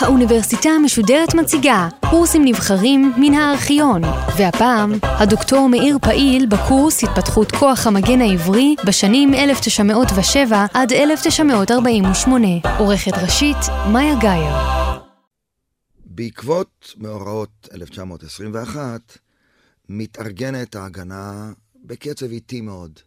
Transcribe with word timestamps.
האוניברסיטה 0.00 0.68
המשודרת 0.70 1.34
מציגה 1.34 1.88
קורסים 2.10 2.44
נבחרים 2.44 3.12
מן 3.16 3.34
הארכיון, 3.34 4.02
והפעם 4.38 4.92
הדוקטור 5.02 5.68
מאיר 5.68 5.98
פעיל 6.02 6.46
בקורס 6.46 7.04
התפתחות 7.04 7.52
כוח 7.52 7.86
המגן 7.86 8.20
העברי 8.20 8.74
בשנים 8.86 9.34
1907 9.34 10.66
עד 10.74 10.92
1948. 10.92 12.48
עורכת 12.78 13.12
ראשית, 13.22 13.56
מאיה 13.92 14.14
גאייר. 14.20 14.54
בעקבות 16.06 16.94
מאורעות 16.96 17.68
1921 17.74 19.18
מתארגנת 19.88 20.76
ההגנה 20.76 21.52
בקצב 21.84 22.30
איטי 22.30 22.60
מאוד, 22.60 22.98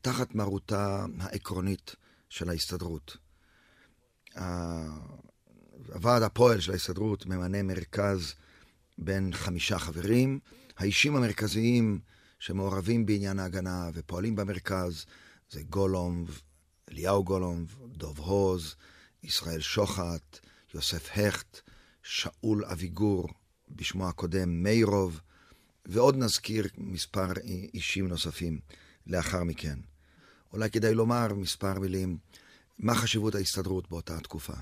תחת 0.00 0.34
מרותה 0.34 1.06
העקרונית 1.20 1.94
של 2.28 2.50
ההסתדרות. 2.50 3.16
הוועד 5.94 6.22
הפועל 6.22 6.60
של 6.60 6.72
ההסתדרות 6.72 7.26
ממנה 7.26 7.62
מרכז 7.62 8.34
בין 8.98 9.30
חמישה 9.32 9.78
חברים. 9.78 10.40
האישים 10.76 11.16
המרכזיים 11.16 12.00
שמעורבים 12.38 13.06
בעניין 13.06 13.38
ההגנה 13.38 13.90
ופועלים 13.94 14.36
במרכז 14.36 15.04
זה 15.50 15.62
גולומב, 15.62 16.28
אליהו 16.90 17.24
גולומב, 17.24 17.68
דוב 17.86 18.18
הוז, 18.18 18.74
ישראל 19.22 19.60
שוחט, 19.60 20.38
יוסף 20.74 21.10
הכט, 21.18 21.60
שאול 22.02 22.64
אביגור, 22.64 23.28
בשמו 23.68 24.08
הקודם 24.08 24.62
מאירוב, 24.62 25.20
ועוד 25.86 26.16
נזכיר 26.16 26.68
מספר 26.76 27.32
אישים 27.74 28.08
נוספים 28.08 28.60
לאחר 29.08 29.44
מכן. 29.44 29.78
אולי 30.52 30.70
כדאי 30.70 30.94
לומר 30.94 31.34
מספר 31.34 31.78
מילים 31.78 32.18
מה 32.78 32.94
חשיבות 32.94 33.34
ההסתדרות 33.34 33.90
באותה 33.90 34.20
תקופה. 34.20 34.52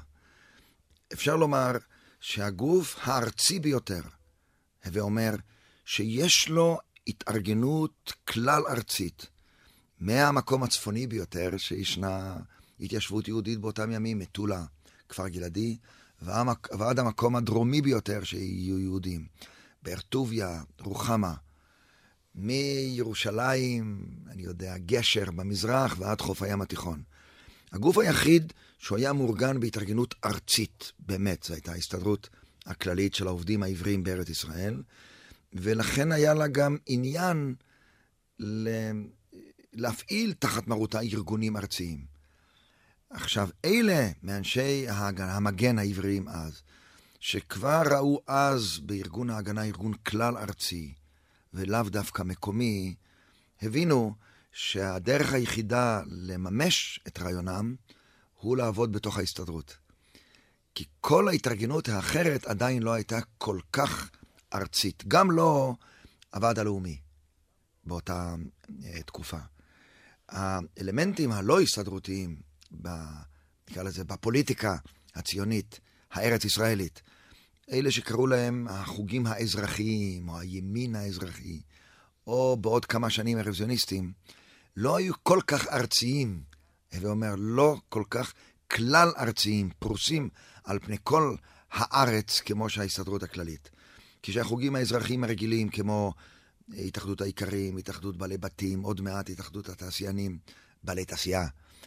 אפשר 1.12 1.36
לומר 1.36 1.72
שהגוף 2.20 2.96
הארצי 3.02 3.58
ביותר, 3.60 4.00
הווה 4.84 5.02
אומר 5.02 5.34
שיש 5.84 6.48
לו 6.48 6.78
התארגנות 7.06 8.12
כלל 8.28 8.62
ארצית, 8.68 9.26
מהמקום 10.00 10.62
הצפוני 10.62 11.06
ביותר, 11.06 11.50
שישנה 11.56 12.36
התיישבות 12.80 13.28
יהודית 13.28 13.58
באותם 13.58 13.92
ימים, 13.92 14.18
מטולה, 14.18 14.64
כפר 15.08 15.28
גלעדי, 15.28 15.76
ועד 16.22 16.98
המקום 16.98 17.36
הדרומי 17.36 17.82
ביותר 17.82 18.24
שיהיו 18.24 18.78
יהודים, 18.78 19.26
באר 19.82 20.00
טוביה, 20.00 20.62
רוחמה, 20.80 21.34
מירושלים, 22.36 24.06
אני 24.30 24.42
יודע, 24.42 24.78
גשר 24.78 25.30
במזרח 25.30 25.96
ועד 25.98 26.20
חוף 26.20 26.42
הים 26.42 26.62
התיכון. 26.62 27.02
הגוף 27.72 27.98
היחיד 27.98 28.52
שהוא 28.78 28.98
היה 28.98 29.12
מאורגן 29.12 29.60
בהתארגנות 29.60 30.14
ארצית, 30.24 30.92
באמת, 30.98 31.42
זו 31.42 31.54
הייתה 31.54 31.72
ההסתדרות 31.72 32.28
הכללית 32.66 33.14
של 33.14 33.26
העובדים 33.26 33.62
העבריים 33.62 34.04
בארץ 34.04 34.28
ישראל, 34.28 34.82
ולכן 35.52 36.12
היה 36.12 36.34
לה 36.34 36.48
גם 36.48 36.76
עניין 36.86 37.54
להפעיל 39.72 40.32
תחת 40.32 40.66
מרותה 40.66 41.00
ארגונים 41.00 41.56
ארציים. 41.56 42.04
עכשיו, 43.10 43.48
אלה 43.64 44.10
מאנשי 44.22 44.86
המגן 44.88 45.78
העבריים 45.78 46.28
אז, 46.28 46.62
שכבר 47.20 47.82
ראו 47.90 48.20
אז 48.26 48.78
בארגון 48.78 49.30
ההגנה 49.30 49.64
ארגון 49.64 49.92
כלל 49.94 50.36
ארצי, 50.36 50.94
ולאו 51.56 51.82
דווקא 51.82 52.22
מקומי, 52.22 52.94
הבינו 53.62 54.14
שהדרך 54.52 55.32
היחידה 55.32 56.00
לממש 56.06 57.00
את 57.06 57.18
רעיונם 57.18 57.74
הוא 58.34 58.56
לעבוד 58.56 58.92
בתוך 58.92 59.18
ההסתדרות. 59.18 59.76
כי 60.74 60.84
כל 61.00 61.28
ההתארגנות 61.28 61.88
האחרת 61.88 62.44
עדיין 62.44 62.82
לא 62.82 62.92
הייתה 62.92 63.18
כל 63.38 63.58
כך 63.72 64.10
ארצית. 64.54 65.04
גם 65.08 65.30
לא 65.30 65.74
הוועד 66.34 66.58
הלאומי 66.58 67.00
באותה 67.84 68.34
uh, 68.66 69.02
תקופה. 69.06 69.38
האלמנטים 70.28 71.32
הלא 71.32 71.60
הסתדרותיים, 71.60 72.36
נקרא 73.70 73.82
לזה, 73.82 74.04
בפוליטיקה 74.04 74.76
הציונית, 75.14 75.80
הארץ-ישראלית, 76.12 77.02
אלה 77.72 77.90
שקראו 77.90 78.26
להם 78.26 78.66
החוגים 78.70 79.26
האזרחיים, 79.26 80.28
או 80.28 80.38
הימין 80.38 80.94
האזרחי, 80.94 81.60
או 82.26 82.56
בעוד 82.60 82.84
כמה 82.84 83.10
שנים 83.10 83.38
הרוויזיוניסטים, 83.38 84.12
לא 84.76 84.96
היו 84.96 85.14
כל 85.22 85.40
כך 85.46 85.66
ארציים, 85.68 86.42
הווה 86.94 87.10
אומר, 87.10 87.34
לא 87.38 87.76
כל 87.88 88.02
כך 88.10 88.32
כלל 88.70 89.12
ארציים, 89.18 89.70
פרוסים 89.78 90.28
על 90.64 90.78
פני 90.78 90.96
כל 91.04 91.34
הארץ 91.70 92.40
כמו 92.40 92.68
שההסתדרות 92.68 93.22
הכללית. 93.22 93.70
כשהחוגים 94.22 94.76
האזרחיים 94.76 95.24
הרגילים, 95.24 95.68
כמו 95.68 96.12
התאחדות 96.68 97.20
האיכרים, 97.20 97.76
התאחדות 97.76 98.16
בעלי 98.16 98.38
בתים, 98.38 98.82
עוד 98.82 99.00
מעט 99.00 99.30
התאחדות 99.30 99.68
התעשיינים, 99.68 100.38
בעלי 100.84 101.04
תעשייה, 101.04 101.46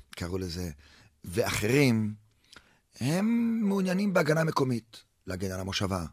קראו 0.09 0.37
לזה, 0.37 0.71
ואחרים, 1.25 2.13
הם 2.99 3.59
מעוניינים 3.63 4.13
בהגנה 4.13 4.43
מקומית, 4.43 5.03
להגן 5.29 5.51
על 5.51 5.59
המושבה, 5.59 6.05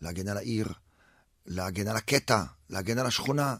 להגן 0.00 0.28
על 0.28 0.36
העיר, 0.36 0.68
להגן 1.46 1.88
על 1.88 1.96
הקטע, 1.96 2.42
להגן 2.70 2.98
על 2.98 3.06
השכונה. 3.06 3.56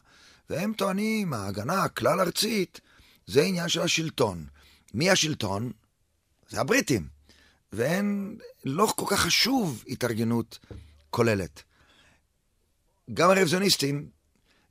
והם 0.51 0.73
טוענים, 0.73 1.33
ההגנה 1.33 1.85
הכלל-ארצית 1.85 2.81
זה 3.27 3.43
עניין 3.43 3.69
של 3.69 3.81
השלטון. 3.81 4.47
מי 4.95 5.11
השלטון? 5.11 5.73
זה 6.49 6.61
הבריטים. 6.61 7.09
ואין, 7.73 8.39
לא 8.65 8.93
כל 8.97 9.07
כך 9.09 9.21
חשוב 9.21 9.85
התארגנות 9.89 10.59
כוללת. 11.11 11.63
גם 13.15 13.31
הרוויזיוניסטים, 13.31 14.09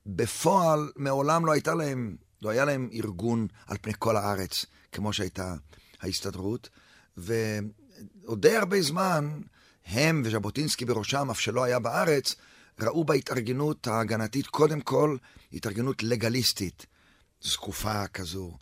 בפועל 0.06 0.91
מעולם 0.95 1.45
לא 1.45 1.51
הייתה 1.51 1.75
להם, 1.75 2.16
לא 2.41 2.50
היה 2.50 2.66
להם 2.66 2.89
ארגון 2.94 3.47
על 3.68 3.78
פני 3.81 3.94
כל 4.00 4.18
הארץ, 4.18 4.66
כמו 4.91 5.13
שהייתה 5.13 5.56
ההסתדרות, 6.01 6.69
ועוד 7.18 8.41
די 8.41 8.56
הרבה 8.56 8.81
זמן, 8.81 9.41
הם 9.89 10.22
וז'בוטינסקי 10.25 10.85
בראשם, 10.85 11.29
אף 11.29 11.39
שלא 11.39 11.63
היה 11.63 11.79
בארץ, 11.79 12.35
ראו 12.79 13.03
בהתארגנות 13.03 13.88
ההגנתית 13.88 14.47
קודם 14.47 14.81
כל 14.81 15.17
התארגנות 15.53 16.03
לגליסטית, 16.03 16.85
זקופה 17.41 18.07
כזו. 18.07 18.57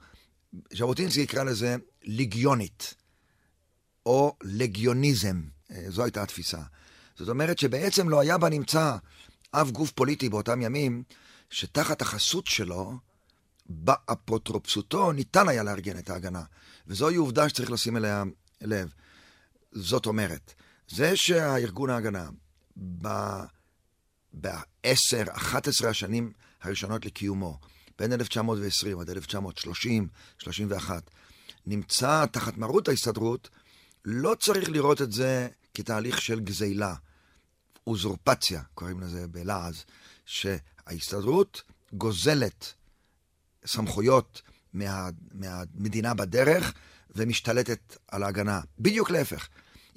ז'בוטינסקי 0.73 1.21
יקרא 1.21 1.43
לזה 1.43 1.75
ליגיונית, 2.03 2.93
או 4.05 4.35
לגיוניזם, 4.43 5.41
אה, 5.71 5.85
זו 5.89 6.03
הייתה 6.03 6.23
התפיסה. 6.23 6.61
זאת 7.17 7.29
אומרת 7.29 7.59
שבעצם 7.59 8.09
לא 8.09 8.19
היה 8.19 8.37
בנמצא 8.37 8.97
אף 9.51 9.71
גוף 9.71 9.91
פוליטי 9.91 10.29
באותם 10.29 10.61
ימים, 10.61 11.03
שתחת 11.49 12.01
החסות 12.01 12.47
שלו, 12.47 12.93
באפוטרופסותו, 13.69 15.11
ניתן 15.11 15.49
היה 15.49 15.63
לארגן 15.63 15.97
את 15.97 16.09
ההגנה. 16.09 16.43
וזוהי 16.87 17.15
עובדה 17.15 17.49
שצריך 17.49 17.71
לשים 17.71 17.97
אליה 17.97 18.23
לב. 18.61 18.93
זאת 19.71 20.05
אומרת, 20.05 20.53
זה 20.87 21.15
שהארגון 21.15 21.89
ההגנה, 21.89 22.29
בעשר, 24.33 25.23
אחת 25.29 25.67
עשרה 25.67 25.89
השנים 25.89 26.31
הראשונות 26.61 27.05
לקיומו, 27.05 27.59
בין 27.99 28.13
1920 28.13 28.99
עד 28.99 29.09
1930, 29.09 30.07
31, 30.37 31.09
נמצא 31.65 32.25
תחת 32.25 32.57
מרות 32.57 32.87
ההסתדרות, 32.87 33.49
לא 34.05 34.35
צריך 34.39 34.69
לראות 34.69 35.01
את 35.01 35.11
זה 35.11 35.47
כתהליך 35.73 36.21
של 36.21 36.39
גזילה, 36.39 36.95
אוזורפציה, 37.87 38.61
קוראים 38.73 38.99
לזה 38.99 39.27
בלעז, 39.27 39.83
שההסתדרות 40.25 41.61
גוזלת 41.93 42.73
סמכויות 43.65 44.41
מה, 44.73 45.09
מהמדינה 45.31 46.13
בדרך 46.13 46.73
ומשתלטת 47.15 47.97
על 48.07 48.23
ההגנה. 48.23 48.61
בדיוק 48.79 49.09
להפך. 49.09 49.47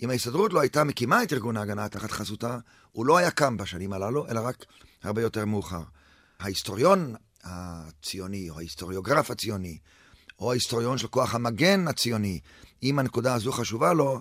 אם 0.02 0.10
ההסתדרות 0.10 0.52
לא 0.52 0.60
הייתה 0.60 0.84
מקימה 0.84 1.22
את 1.22 1.32
ארגון 1.32 1.56
ההגנה 1.56 1.88
תחת 1.88 2.10
חסותה, 2.10 2.58
הוא 2.92 3.06
לא 3.06 3.16
היה 3.18 3.30
קם 3.30 3.56
בשנים 3.56 3.92
הללו, 3.92 4.28
אלא 4.28 4.40
רק 4.40 4.64
הרבה 5.02 5.22
יותר 5.22 5.44
מאוחר. 5.44 5.82
ההיסטוריון 6.40 7.14
הציוני, 7.44 8.50
או 8.50 8.58
ההיסטוריוגרף 8.58 9.30
הציוני, 9.30 9.78
או 10.38 10.50
ההיסטוריון 10.50 10.98
של 10.98 11.06
כוח 11.06 11.34
המגן 11.34 11.88
הציוני, 11.88 12.40
אם 12.82 12.98
הנקודה 12.98 13.34
הזו 13.34 13.52
חשובה 13.52 13.92
לו, 13.92 14.20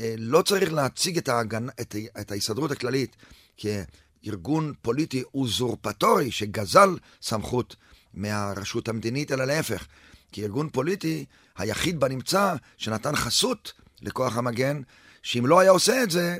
אה, 0.00 0.14
לא 0.18 0.42
צריך 0.42 0.72
להציג 0.72 1.18
את, 1.18 1.28
ההגנ... 1.28 1.68
את, 1.80 1.96
את 2.20 2.32
ההסתדרות 2.32 2.70
הכללית 2.70 3.16
כארגון 3.56 4.72
פוליטי 4.82 5.22
אוזורפטורי 5.34 6.30
שגזל 6.30 6.96
סמכות 7.22 7.76
מהרשות 8.14 8.88
המדינית, 8.88 9.32
אלא 9.32 9.44
להפך, 9.44 9.86
כארגון 10.32 10.68
פוליטי 10.70 11.24
היחיד 11.56 12.00
בנמצא 12.00 12.54
שנתן 12.76 13.16
חסות 13.16 13.72
לכוח 14.02 14.36
המגן, 14.36 14.82
שאם 15.22 15.46
לא 15.46 15.60
היה 15.60 15.70
עושה 15.70 16.02
את 16.02 16.10
זה, 16.10 16.38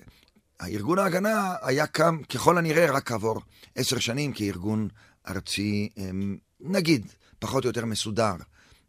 הארגון 0.61 0.99
ההגנה 0.99 1.55
היה 1.63 1.87
קם 1.87 2.23
ככל 2.23 2.59
הנראה 2.59 2.91
רק 2.91 3.09
כעבור 3.09 3.41
עשר 3.75 3.99
שנים 3.99 4.33
כארגון 4.33 4.89
ארצי 5.29 5.89
אמ, 5.97 6.39
נגיד, 6.61 7.07
פחות 7.39 7.65
או 7.65 7.69
יותר 7.69 7.85
מסודר 7.85 8.35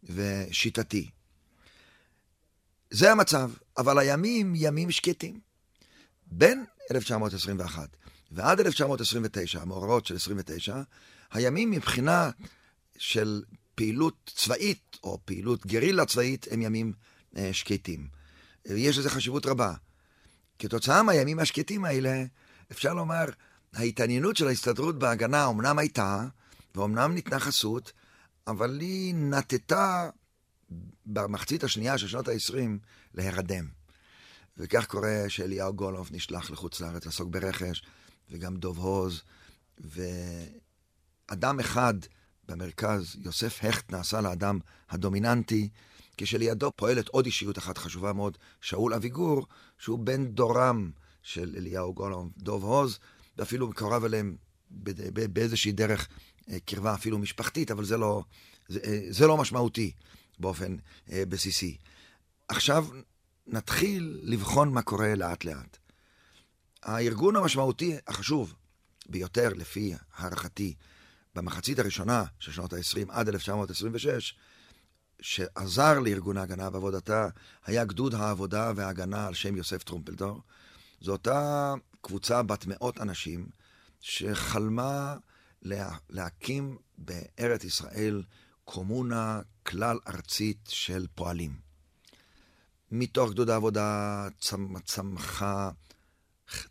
ושיטתי. 0.04 1.10
זה 2.92 3.12
המצב, 3.12 3.52
אבל 3.78 4.00
הימים 4.00 4.54
ימים 4.56 4.92
שקטים. 4.92 5.40
בין 6.32 6.66
1921 6.92 7.90
ועד 8.32 8.60
1929, 8.60 9.62
המאורעות 9.62 10.06
של 10.06 10.16
29, 10.16 10.82
הימים 11.32 11.72
מבחינה 11.72 12.30
של 12.98 13.44
פעילות 13.76 14.32
צבאית 14.36 14.98
או 15.04 15.20
פעילות 15.26 15.66
גרילה 15.66 16.06
צבאית 16.06 16.48
הם 16.52 16.62
ימים 16.62 16.94
אה, 17.38 17.50
שקטים. 17.54 18.19
יש 18.66 18.98
לזה 18.98 19.10
חשיבות 19.10 19.46
רבה. 19.46 19.74
כתוצאה 20.60 21.04
מהימים 21.04 21.40
השקטים 21.40 21.86
האלה, 21.86 22.24
אפשר 22.72 22.94
לומר, 22.94 23.26
ההתעניינות 23.74 24.38
של 24.38 24.48
ההסתדרות 24.48 25.00
בהגנה 25.00 25.48
אמנם 25.48 25.80
הייתה, 25.80 26.26
ואומנם 26.76 27.14
ניתנה 27.14 27.40
חסות, 27.40 27.92
אבל 28.48 28.80
היא 28.80 29.16
נטטה 29.16 30.10
במחצית 31.06 31.64
השנייה 31.64 31.98
של 31.98 32.08
שנות 32.08 32.28
ה-20 32.28 32.56
להירדם. 33.14 33.68
וכך 34.58 34.86
קורה 34.86 35.26
שאליהו 35.28 35.74
גולוב 35.74 36.10
נשלח 36.12 36.52
לחוץ 36.52 36.80
לארץ 36.80 37.06
לעסוק 37.06 37.30
ברכש, 37.30 37.84
וגם 38.32 38.58
דוב 38.58 38.78
הוז, 38.78 39.22
ואדם 41.30 41.60
אחד 41.60 41.94
במרכז, 42.48 43.16
יוסף 43.20 43.64
הכט, 43.64 43.92
נעשה 43.92 44.22
לאדם 44.22 44.60
הדומיננטי, 44.90 45.70
כשלידו 46.22 46.72
פועלת 46.76 47.08
עוד 47.08 47.26
אישיות 47.26 47.58
אחת 47.58 47.78
חשובה 47.78 48.14
מאוד, 48.14 48.38
שאול 48.62 48.94
אביגור, 48.94 49.48
שהוא 49.78 50.00
בן 50.00 50.28
דורם 50.28 50.92
של 51.24 51.54
אליהו 51.58 51.94
גולוב, 51.94 52.30
דוב 52.38 52.64
הוז, 52.64 53.00
ואפילו 53.38 53.68
מקורב 53.68 54.04
אליהם 54.04 54.36
באיזושהי 55.34 55.72
דרך 55.72 56.08
אה, 56.50 56.60
קרבה 56.66 56.94
אפילו 56.94 57.18
משפחתית, 57.18 57.72
אבל 57.72 57.86
זה 57.86 57.98
לא, 57.98 58.24
זה, 58.68 58.80
אה, 58.84 59.00
זה 59.10 59.28
לא 59.28 59.38
משמעותי 59.38 59.92
באופן 60.40 60.76
אה, 61.12 61.24
בסיסי. 61.30 61.78
עכשיו 62.48 62.88
נתחיל 63.48 64.20
לבחון 64.24 64.74
מה 64.74 64.82
קורה 64.82 65.16
לאט 65.16 65.46
לאט. 65.46 65.78
הארגון 66.84 67.36
המשמעותי 67.36 67.98
החשוב 68.08 68.54
ביותר, 69.10 69.50
לפי 69.56 69.94
הערכתי, 70.16 70.74
במחצית 71.36 71.80
הראשונה 71.80 72.24
של 72.40 72.52
שנות 72.52 72.74
ה-20 72.74 73.06
עד 73.10 73.28
1926, 73.30 74.36
שעזר 75.22 76.00
לארגון 76.00 76.38
ההגנה 76.38 76.70
בעבודתה, 76.70 77.28
היה 77.66 77.86
גדוד 77.86 78.16
העבודה 78.16 78.72
וההגנה 78.76 79.28
על 79.28 79.34
שם 79.34 79.56
יוסף 79.56 79.84
טרומפלדור. 79.84 80.42
זו 81.02 81.12
אותה 81.12 81.74
קבוצה 82.02 82.44
בת 82.44 82.66
מאות 82.68 83.02
אנשים 83.02 83.50
שחלמה 84.02 85.16
לה, 85.62 85.98
להקים 86.10 86.78
בארץ 86.98 87.64
ישראל 87.64 88.24
קומונה 88.66 89.42
כלל 89.64 90.00
ארצית 90.08 90.60
של 90.68 91.08
פועלים. 91.16 91.60
מתוך 92.92 93.32
גדוד 93.32 93.50
העבודה 93.50 94.28
צמ, 94.40 94.80
צמחה, 94.80 95.72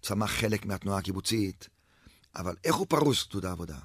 צמח 0.02 0.30
חלק 0.30 0.66
מהתנועה 0.66 0.98
הקיבוצית, 0.98 1.68
אבל 2.36 2.56
איך 2.64 2.74
הוא 2.74 2.86
פרוס 2.86 3.26
גדוד 3.28 3.44
העבודה? 3.44 3.78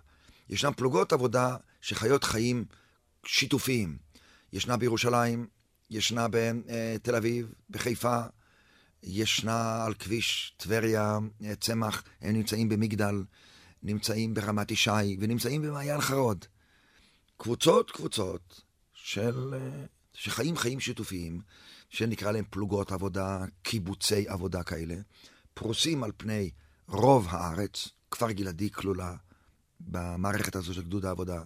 ישנן 0.49 0.73
פלוגות 0.73 1.13
עבודה 1.13 1.57
שחיות 1.81 2.23
חיים 2.23 2.65
שיתופיים. 3.25 3.97
ישנה 4.53 4.77
בירושלים, 4.77 5.47
ישנה 5.89 6.27
בתל 6.31 7.15
אביב, 7.15 7.53
בחיפה, 7.69 8.21
ישנה 9.03 9.85
על 9.85 9.93
כביש 9.93 10.53
טבריה, 10.57 11.17
צמח, 11.59 12.03
הם 12.21 12.33
נמצאים 12.33 12.69
במגדל, 12.69 13.23
נמצאים 13.83 14.33
ברמת 14.33 14.71
ישי 14.71 15.17
ונמצאים 15.19 15.61
במעיין 15.61 16.01
חרוד. 16.01 16.45
קבוצות 17.37 17.91
קבוצות 17.91 18.61
של, 18.93 19.53
שחיים 20.13 20.57
חיים 20.57 20.79
שיתופיים, 20.79 21.41
שנקרא 21.89 22.31
להם 22.31 22.45
פלוגות 22.49 22.91
עבודה, 22.91 23.45
קיבוצי 23.61 24.27
עבודה 24.27 24.63
כאלה, 24.63 24.95
פרוסים 25.53 26.03
על 26.03 26.11
פני 26.17 26.49
רוב 26.87 27.27
הארץ, 27.29 27.87
כפר 28.11 28.31
גלעדי 28.31 28.71
כלולה 28.71 29.15
במערכת 29.79 30.55
הזו 30.55 30.73
של 30.73 30.83
גדוד 30.83 31.05
העבודה. 31.05 31.41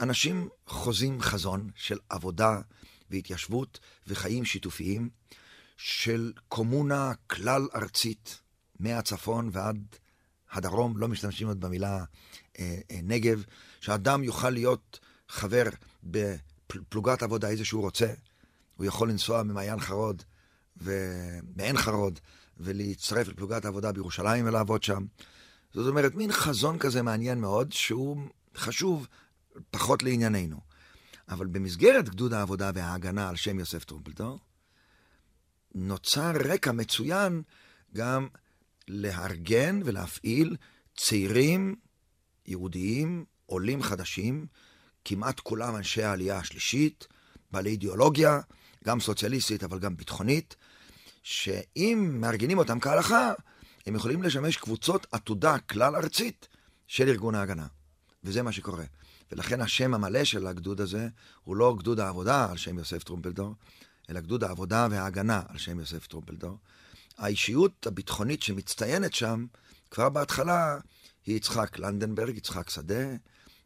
אנשים 0.00 0.48
חוזים 0.66 1.20
חזון 1.20 1.70
של 1.74 1.98
עבודה 2.08 2.60
והתיישבות 3.10 3.80
וחיים 4.06 4.44
שיתופיים, 4.44 5.08
של 5.76 6.32
קומונה 6.48 7.12
כלל 7.26 7.68
ארצית, 7.74 8.40
מהצפון 8.80 9.50
ועד 9.52 9.84
הדרום, 10.52 10.98
לא 10.98 11.08
משתמשים 11.08 11.48
עוד 11.48 11.60
במילה 11.60 12.04
אה, 12.58 12.78
אה, 12.90 13.00
נגב, 13.02 13.44
שאדם 13.80 14.24
יוכל 14.24 14.50
להיות 14.50 14.98
חבר 15.28 15.64
בפלוגת 16.04 17.22
עבודה 17.22 17.48
איזה 17.48 17.64
שהוא 17.64 17.82
רוצה, 17.82 18.12
הוא 18.76 18.86
יכול 18.86 19.10
לנסוע 19.10 19.42
ממעיין 19.42 19.80
חרוד 19.80 20.22
ומעין 20.76 21.78
חרוד 21.78 22.18
ולהצטרף 22.56 23.28
לפלוגת 23.28 23.64
העבודה 23.64 23.92
בירושלים 23.92 24.46
ולעבוד 24.46 24.82
שם. 24.82 25.04
זאת 25.74 25.88
אומרת, 25.88 26.14
מין 26.14 26.32
חזון 26.32 26.78
כזה 26.78 27.02
מעניין 27.02 27.40
מאוד, 27.40 27.72
שהוא 27.72 28.16
חשוב 28.56 29.06
פחות 29.70 30.02
לענייננו. 30.02 30.60
אבל 31.28 31.46
במסגרת 31.46 32.08
גדוד 32.08 32.32
העבודה 32.32 32.70
וההגנה 32.74 33.28
על 33.28 33.36
שם 33.36 33.58
יוסף 33.58 33.84
טרומפלדור, 33.84 34.38
נוצר 35.74 36.32
רקע 36.44 36.72
מצוין 36.72 37.42
גם 37.94 38.28
לארגן 38.88 39.80
ולהפעיל 39.84 40.56
צעירים 40.96 41.76
יהודיים, 42.46 43.24
עולים 43.46 43.82
חדשים, 43.82 44.46
כמעט 45.04 45.40
כולם 45.40 45.76
אנשי 45.76 46.02
העלייה 46.02 46.38
השלישית, 46.38 47.06
בעלי 47.50 47.70
אידיאולוגיה, 47.70 48.40
גם 48.84 49.00
סוציאליסטית 49.00 49.64
אבל 49.64 49.78
גם 49.78 49.96
ביטחונית, 49.96 50.56
שאם 51.22 52.16
מארגנים 52.20 52.58
אותם 52.58 52.80
כהלכה, 52.80 53.32
הם 53.86 53.94
יכולים 53.94 54.22
לשמש 54.22 54.56
קבוצות 54.56 55.06
עתודה 55.12 55.58
כלל 55.58 55.96
ארצית 55.96 56.48
של 56.86 57.08
ארגון 57.08 57.34
ההגנה. 57.34 57.66
וזה 58.24 58.42
מה 58.42 58.52
שקורה. 58.52 58.84
ולכן 59.32 59.60
השם 59.60 59.94
המלא 59.94 60.24
של 60.24 60.46
הגדוד 60.46 60.80
הזה 60.80 61.08
הוא 61.44 61.56
לא 61.56 61.76
גדוד 61.78 62.00
העבודה 62.00 62.50
על 62.50 62.56
שם 62.56 62.78
יוסף 62.78 63.02
טרומפלדור, 63.02 63.54
אלא 64.10 64.20
גדוד 64.20 64.44
העבודה 64.44 64.86
וההגנה 64.90 65.42
על 65.48 65.58
שם 65.58 65.80
יוסף 65.80 66.06
טרומפלדור. 66.06 66.58
האישיות 67.18 67.86
הביטחונית 67.86 68.42
שמצטיינת 68.42 69.14
שם, 69.14 69.46
כבר 69.90 70.08
בהתחלה, 70.08 70.78
היא 71.26 71.36
יצחק 71.36 71.78
לנדנברג, 71.78 72.36
יצחק 72.36 72.70
שדה, 72.70 73.04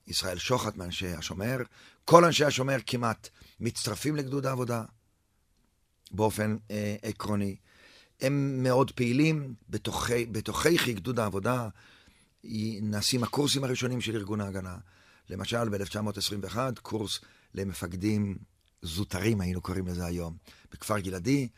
ישראל 0.06 0.38
שוחט 0.38 0.76
מאנשי 0.76 1.09
השומר. 1.09 1.56
כל 2.05 2.25
אנשי 2.25 2.44
השומר 2.44 2.76
כמעט 2.86 3.29
מצטרפים 3.60 4.17
לגדוד 4.17 4.46
העבודה 4.46 4.84
באופן 6.10 6.56
אה, 6.70 6.96
עקרוני. 7.03 7.56
הם 8.20 8.63
מאוד 8.63 8.91
פעילים 8.91 9.55
בתוכי, 9.70 10.27
בתוכי 10.27 10.93
גדוד 10.93 11.19
העבודה. 11.19 11.69
נעשים 12.82 13.22
הקורסים 13.22 13.65
הראשונים 13.65 14.01
של 14.01 14.17
ארגון 14.17 14.41
ההגנה. 14.41 14.77
למשל, 15.32 15.69
ב-1921, 15.69 16.56
קורס 16.82 17.20
למפקדים 17.55 18.39
זוטרים, 18.82 19.41
היינו 19.41 19.60
קוראים 19.60 19.86
לזה 19.86 20.06
היום, 20.06 20.36
בכפר 20.72 20.98
גלעדי. 20.98 21.48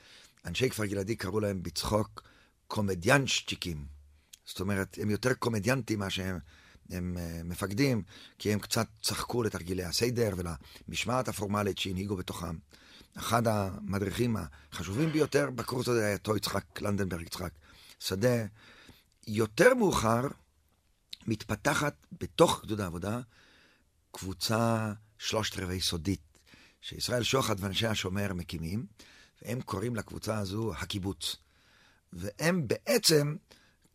אנשי 0.44 0.70
כפר 0.70 0.84
גלעדי 0.84 1.16
קראו 1.16 1.40
להם 1.40 1.62
בצחוק 1.62 2.22
קומדיאנשצ'יקים. 2.66 3.84
זאת 4.46 4.60
אומרת, 4.60 4.98
הם 5.02 5.10
יותר 5.10 5.34
קומדיאנטים 5.34 5.98
מה 5.98 6.10
שהם 6.10 6.38
הם, 6.90 7.16
uh, 7.16 7.44
מפקדים, 7.44 8.02
כי 8.38 8.52
הם 8.52 8.58
קצת 8.58 8.86
צחקו 9.02 9.42
לתרגילי 9.42 9.84
הסדר 9.84 10.34
ולמשמעת 10.36 11.28
הפורמלית 11.28 11.78
שהנהיגו 11.78 12.16
בתוכם. 12.16 12.56
אחד 13.16 13.46
המדריכים 13.46 14.36
החשובים 14.36 15.08
ביותר 15.12 15.50
בקורס 15.50 15.88
הזה 15.88 16.06
היה 16.06 16.16
אותו 16.16 16.36
יצחק 16.36 16.80
לנדנברג, 16.80 17.22
יצחק 17.22 17.52
שדה. 18.00 18.46
יותר 19.26 19.74
מאוחר 19.74 20.28
מתפתחת 21.26 21.94
בתוך 22.20 22.64
גדוד 22.64 22.80
העבודה 22.80 23.20
קבוצה 24.14 24.92
שלושת 25.18 25.58
רבעי 25.58 25.80
סודית, 25.80 26.38
שישראל 26.80 27.22
שוחט 27.22 27.56
ואנשי 27.60 27.86
השומר 27.86 28.34
מקימים, 28.34 28.86
והם 29.42 29.60
קוראים 29.60 29.96
לקבוצה 29.96 30.38
הזו 30.38 30.72
הקיבוץ. 30.74 31.36
והם 32.12 32.68
בעצם 32.68 33.36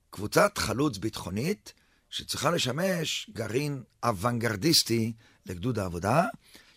קבוצת 0.09 0.57
חלוץ 0.57 0.97
ביטחונית 0.97 1.73
שצריכה 2.09 2.51
לשמש 2.51 3.29
גרעין 3.33 3.83
אוונגרדיסטי 4.03 5.13
לגדוד 5.45 5.79
העבודה, 5.79 6.23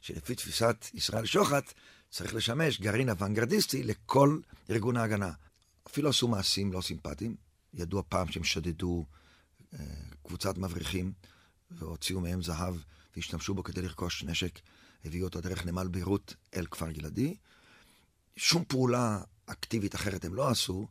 שלפי 0.03 0.35
תפיסת 0.35 0.87
ישראל 0.95 1.27
שוחט 1.27 1.73
צריך 2.11 2.35
לשמש 2.35 2.81
גרעין 2.81 3.11
אוונגרדיסטי 3.11 3.83
לכל 3.83 4.41
ארגון 4.71 4.97
ההגנה. 4.97 5.33
אפילו 5.87 6.09
עשו 6.09 6.29
מעשים 6.29 6.73
לא 6.73 6.81
סימפטיים. 6.81 7.37
ידוע 7.75 8.03
פעם 8.09 8.33
שהם 8.33 8.45
שדדו 8.45 9.07
אה, 9.75 9.79
קבוצת 10.23 10.59
מבריחים 10.59 11.13
והוציאו 11.79 12.21
מהם 12.21 12.43
זהב 12.43 12.75
והשתמשו 13.17 13.55
בו 13.55 13.63
כדי 13.63 13.83
לרכוש 13.83 14.25
נשק, 14.25 14.61
הביאו 15.05 15.25
אותו 15.25 15.41
דרך 15.41 15.67
נמל 15.67 15.89
ביירות 15.89 16.35
אל 16.55 16.67
כפר 16.67 16.91
גלעדי. 16.91 17.37
שום 18.37 18.65
פעולה 18.69 19.21
אקטיבית 19.47 19.95
אחרת 19.95 20.25
הם 20.25 20.35
לא 20.35 20.49
עשו, 20.49 20.89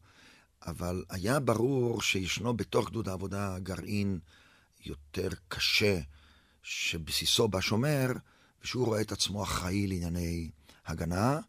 אבל 0.66 1.04
היה 1.10 1.40
ברור 1.40 2.02
שישנו 2.02 2.58
בתוך 2.58 2.90
גדוד 2.90 3.10
העבודה 3.10 3.60
גרעין 3.60 4.20
יותר 4.86 5.30
קשה, 5.48 6.00
שבסיסו 6.64 7.48
בשומר, 7.48 8.08
ושהוא 8.64 8.86
רואה 8.86 9.02
את 9.02 9.12
עצמו 9.12 9.44
אחראי 9.44 9.88
לענייני 9.88 10.50
הגנה, 10.86 11.40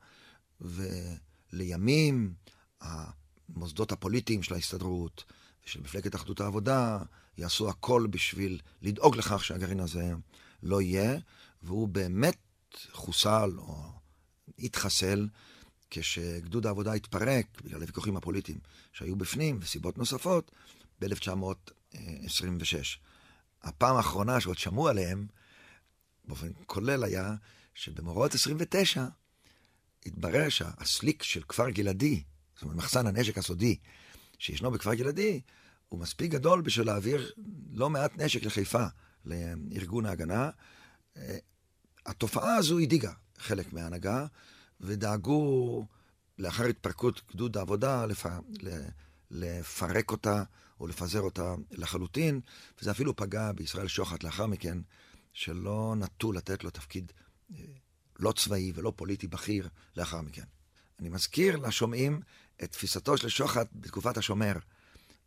ולימים 0.60 2.34
המוסדות 2.80 3.92
הפוליטיים 3.92 4.42
של 4.42 4.54
ההסתדרות 4.54 5.24
ושל 5.66 5.80
מפלגת 5.80 6.14
אחדות 6.14 6.40
העבודה 6.40 6.98
יעשו 7.38 7.68
הכל 7.68 8.06
בשביל 8.10 8.60
לדאוג 8.82 9.16
לכך 9.16 9.44
שהגרעין 9.44 9.80
הזה 9.80 10.12
לא 10.62 10.82
יהיה, 10.82 11.18
והוא 11.62 11.88
באמת 11.88 12.36
חוסל 12.92 13.50
או 13.58 13.92
התחסל 14.58 15.28
כשגדוד 15.90 16.66
העבודה 16.66 16.92
התפרק 16.92 17.46
בגלל 17.64 17.80
הוויכוחים 17.80 18.16
הפוליטיים 18.16 18.58
שהיו 18.92 19.16
בפנים 19.16 19.58
וסיבות 19.62 19.98
נוספות 19.98 20.50
ב-1926. 21.00 22.98
הפעם 23.62 23.96
האחרונה 23.96 24.40
שעוד 24.40 24.58
שמעו 24.58 24.88
עליהם, 24.88 25.26
באופן 26.24 26.48
כולל 26.66 27.04
היה 27.04 27.34
שבמאורעות 27.74 28.34
29 28.34 29.06
התברר 30.06 30.48
שהסליק 30.48 31.22
של 31.22 31.42
כפר 31.42 31.70
גלעדי, 31.70 32.22
זאת 32.54 32.62
אומרת 32.62 32.76
מחסן 32.76 33.06
הנשק 33.06 33.38
הסודי 33.38 33.76
שישנו 34.38 34.70
בכפר 34.70 34.94
גלעדי, 34.94 35.40
הוא 35.92 36.00
מספיק 36.00 36.32
גדול 36.32 36.60
בשביל 36.60 36.86
להעביר 36.86 37.32
לא 37.72 37.90
מעט 37.90 38.12
נשק 38.16 38.44
לחיפה, 38.44 38.84
לארגון 39.24 40.06
ההגנה. 40.06 40.50
התופעה 42.06 42.54
הזו 42.54 42.78
הדאיגה 42.78 43.12
חלק 43.38 43.72
מההנהגה, 43.72 44.26
ודאגו 44.80 45.86
לאחר 46.38 46.64
התפרקות 46.64 47.22
גדוד 47.30 47.56
העבודה 47.56 48.06
לפ... 48.06 48.26
לפרק 49.30 50.10
אותה 50.10 50.42
או 50.80 50.86
לפזר 50.86 51.20
אותה 51.20 51.54
לחלוטין, 51.70 52.40
וזה 52.80 52.90
אפילו 52.90 53.16
פגע 53.16 53.52
בישראל 53.52 53.88
שוחט 53.88 54.24
לאחר 54.24 54.46
מכן, 54.46 54.78
שלא 55.32 55.94
נטו 55.98 56.32
לתת 56.32 56.64
לו 56.64 56.70
תפקיד 56.70 57.12
אה, 57.54 57.64
לא 58.18 58.32
צבאי 58.32 58.72
ולא 58.74 58.92
פוליטי 58.96 59.26
בכיר 59.26 59.68
לאחר 59.96 60.20
מכן. 60.20 60.44
אני 61.00 61.08
מזכיר 61.08 61.56
לשומעים 61.56 62.20
את 62.62 62.72
תפיסתו 62.72 63.18
של 63.18 63.28
שוחט 63.28 63.68
בתקופת 63.72 64.16
השומר. 64.16 64.52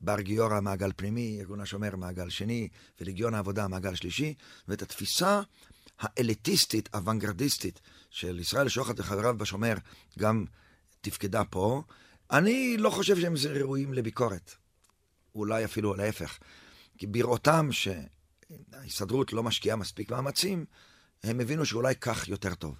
בר 0.05 0.21
גיורא 0.21 0.61
מעגל 0.61 0.91
פנימי, 0.95 1.37
ארגון 1.39 1.61
השומר 1.61 1.95
מעגל 1.95 2.29
שני, 2.29 2.67
ולגיון 3.01 3.33
העבודה 3.33 3.67
מעגל 3.67 3.95
שלישי, 3.95 4.33
ואת 4.67 4.81
התפיסה 4.81 5.41
האליטיסטית, 5.99 6.89
אוונגרדיסטית, 6.93 7.81
של 8.09 8.39
ישראל 8.39 8.69
שוחט 8.69 8.99
וחבריו 8.99 9.37
בשומר, 9.37 9.73
גם 10.19 10.45
תפקדה 11.01 11.43
פה. 11.43 11.83
אני 12.31 12.77
לא 12.77 12.89
חושב 12.89 13.19
שהם 13.19 13.33
ראויים 13.49 13.93
לביקורת. 13.93 14.55
אולי 15.35 15.65
אפילו 15.65 15.93
להפך. 15.93 16.39
כי 16.97 17.07
בראותם 17.07 17.69
שההסתדרות 17.71 19.33
לא 19.33 19.43
משקיעה 19.43 19.75
מספיק 19.75 20.11
מאמצים, 20.11 20.65
הם 21.23 21.39
הבינו 21.39 21.65
שאולי 21.65 21.95
כך 21.95 22.27
יותר 22.27 22.55
טוב. 22.55 22.75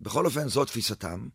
בכל 0.00 0.26
אופן, 0.26 0.48
זו 0.48 0.64
תפיסתם, 0.64 1.28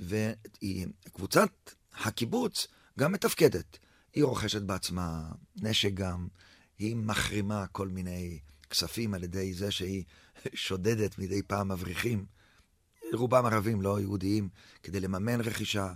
וקבוצת 0.00 1.50
הקיבוץ 1.94 2.66
גם 2.98 3.12
מתפקדת. 3.12 3.78
היא 4.18 4.24
רוכשת 4.24 4.62
בעצמה 4.62 5.22
נשק 5.56 5.94
גם, 5.94 6.28
היא 6.78 6.96
מחרימה 6.96 7.66
כל 7.66 7.88
מיני 7.88 8.38
כספים 8.70 9.14
על 9.14 9.24
ידי 9.24 9.54
זה 9.54 9.70
שהיא 9.70 10.04
שודדת 10.54 11.18
מדי 11.18 11.42
פעם 11.42 11.68
מבריחים, 11.72 12.26
רובם 13.14 13.46
ערבים, 13.46 13.82
לא 13.82 14.00
יהודיים, 14.00 14.48
כדי 14.82 15.00
לממן 15.00 15.40
רכישה. 15.40 15.92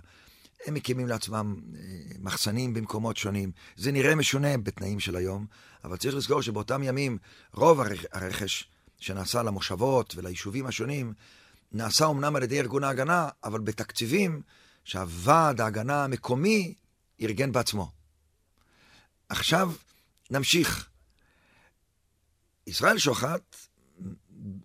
הם 0.65 0.73
מקימים 0.73 1.07
לעצמם 1.07 1.55
אה, 1.75 1.81
מחסנים 2.19 2.73
במקומות 2.73 3.17
שונים. 3.17 3.51
זה 3.75 3.91
נראה 3.91 4.15
משונה 4.15 4.57
בתנאים 4.57 4.99
של 4.99 5.15
היום, 5.15 5.45
אבל 5.83 5.97
צריך 5.97 6.15
לזכור 6.15 6.41
שבאותם 6.41 6.83
ימים 6.83 7.17
רוב 7.53 7.79
הרכש 8.11 8.69
שנעשה 8.99 9.43
למושבות 9.43 10.13
וליישובים 10.15 10.65
השונים, 10.65 11.13
נעשה 11.71 12.07
אמנם 12.07 12.35
על 12.35 12.43
ידי 12.43 12.59
ארגון 12.59 12.83
ההגנה, 12.83 13.29
אבל 13.43 13.59
בתקציבים 13.59 14.41
שהוועד 14.83 15.61
ההגנה 15.61 16.03
המקומי 16.03 16.73
ארגן 17.21 17.51
בעצמו. 17.51 18.02
עכשיו 19.33 19.73
נמשיך. 20.31 20.89
ישראל 22.67 22.97
שוחט, 22.97 23.55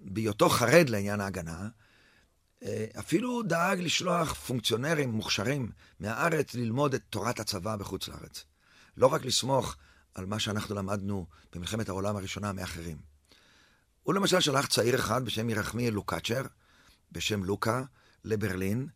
בהיותו 0.00 0.48
חרד 0.48 0.88
לעניין 0.88 1.20
ההגנה, 1.20 1.68
אה, 2.62 2.87
אפילו 2.98 3.42
דאג 3.42 3.80
לשלוח 3.80 4.34
פונקציונרים 4.34 5.10
מוכשרים 5.10 5.70
מהארץ 6.00 6.54
ללמוד 6.54 6.94
את 6.94 7.02
תורת 7.10 7.40
הצבא 7.40 7.76
בחוץ 7.76 8.08
לארץ. 8.08 8.44
לא 8.96 9.06
רק 9.06 9.25
לסמוך 9.25 9.76
על 10.14 10.26
מה 10.26 10.38
שאנחנו 10.38 10.75
למדנו 10.75 11.26
במלחמת 11.52 11.88
העולם 11.88 12.16
הראשונה 12.16 12.52
מאחרים. 12.52 12.96
הוא 14.02 14.14
למשל 14.14 14.40
שלח 14.40 14.66
צעיר 14.66 14.94
אחד 14.94 15.25
בשם 15.25 15.50
ירחמי 15.50 15.90
לוקאצ'ר, 15.90 16.42
בשם 17.12 17.44
לוקה, 17.44 17.82
לברלין, 18.25 18.88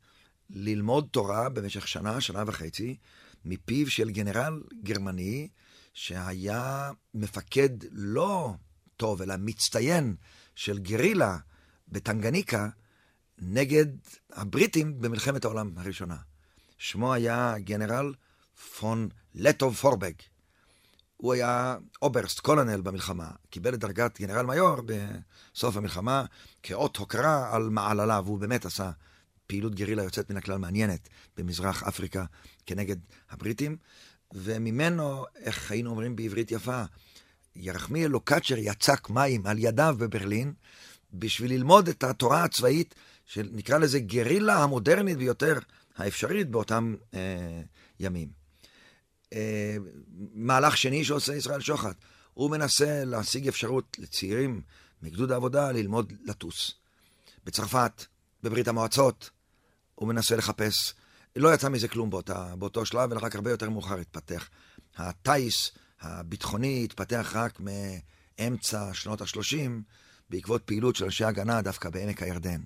ללמוד 0.50 1.08
תורה 1.10 1.48
במשך 1.48 1.88
שנה, 1.88 2.20
שנה 2.20 2.42
וחצי, 2.46 2.96
מפיו 3.44 3.90
של 3.90 4.10
גנרל 4.10 4.62
גרמני 4.82 5.48
שהיה 5.92 6.90
מפקד 7.14 7.70
לא 7.90 8.54
טוב, 8.96 9.22
אלא 9.22 9.34
מצטיין 9.38 10.16
של 10.54 10.78
גרילה 10.78 11.38
בטנגניקה 11.88 12.68
נגד 13.38 13.86
הבריטים 14.32 15.00
במלחמת 15.00 15.44
העולם 15.44 15.72
הראשונה. 15.76 16.16
שמו 16.78 17.12
היה 17.12 17.54
גנרל 17.58 18.14
פון 18.78 19.08
לטו 19.34 19.74
פורבק. 19.74 20.12
הוא 21.16 21.32
היה 21.32 21.76
אוברסט, 22.02 22.40
קולונל 22.40 22.80
במלחמה, 22.80 23.30
קיבל 23.50 23.74
את 23.74 23.78
דרגת 23.78 24.20
גנרל 24.20 24.46
מיור 24.46 24.76
בסוף 24.86 25.76
המלחמה 25.76 26.24
כאות 26.62 26.96
הוקרה 26.96 27.54
על 27.54 27.68
מעלליו, 27.68 28.22
והוא 28.26 28.38
באמת 28.38 28.64
עשה 28.64 28.90
פעילות 29.46 29.74
גרילה 29.74 30.02
יוצאת 30.02 30.30
מן 30.30 30.36
הכלל 30.36 30.58
מעניינת 30.58 31.08
במזרח 31.36 31.82
אפריקה 31.82 32.24
כנגד 32.66 32.96
הבריטים, 33.30 33.76
וממנו, 34.32 35.24
איך 35.36 35.70
היינו 35.70 35.90
אומרים 35.90 36.16
בעברית 36.16 36.50
יפה, 36.50 36.82
ירחמיאל 37.56 38.10
לוקאצ'ר 38.10 38.54
יצק 38.58 39.10
מים 39.10 39.46
על 39.46 39.58
ידיו 39.58 39.94
בברלין 39.98 40.52
בשביל 41.14 41.52
ללמוד 41.52 41.88
את 41.88 42.04
התורה 42.04 42.44
הצבאית, 42.44 42.94
שנקרא 43.26 43.78
לזה 43.78 44.00
גרילה 44.00 44.62
המודרנית 44.62 45.18
ביותר 45.18 45.58
האפשרית 45.96 46.50
באותם 46.50 46.94
אה, 47.14 47.60
ימים. 48.00 48.28
אה, 49.32 49.76
מהלך 50.34 50.76
שני 50.76 51.04
שעושה 51.04 51.34
ישראל 51.34 51.60
שוחט, 51.60 51.96
הוא 52.34 52.50
מנסה 52.50 53.04
להשיג 53.04 53.48
אפשרות 53.48 53.96
לצעירים 53.98 54.62
מגדוד 55.02 55.32
העבודה 55.32 55.72
ללמוד 55.72 56.12
לטוס. 56.24 56.74
בצרפת, 57.44 58.04
בברית 58.42 58.68
המועצות, 58.68 59.30
הוא 59.94 60.08
מנסה 60.08 60.36
לחפש. 60.36 60.94
לא 61.36 61.54
יצא 61.54 61.68
מזה 61.68 61.88
כלום 61.88 62.10
באותה, 62.10 62.56
באותו 62.56 62.86
שלב, 62.86 63.12
אלא 63.12 63.20
רק 63.22 63.34
הרבה 63.34 63.50
יותר 63.50 63.70
מאוחר 63.70 63.98
התפתח. 63.98 64.48
הטיס 64.96 65.70
הביטחוני 66.00 66.84
התפתח 66.84 67.32
רק 67.34 67.60
מאמצע 67.60 68.94
שנות 68.94 69.20
ה-30, 69.20 69.70
בעקבות 70.30 70.62
פעילות 70.64 70.96
של 70.96 71.04
אנשי 71.04 71.24
הגנה 71.24 71.62
דווקא 71.62 71.90
בעמק 71.90 72.22
הירדן. 72.22 72.60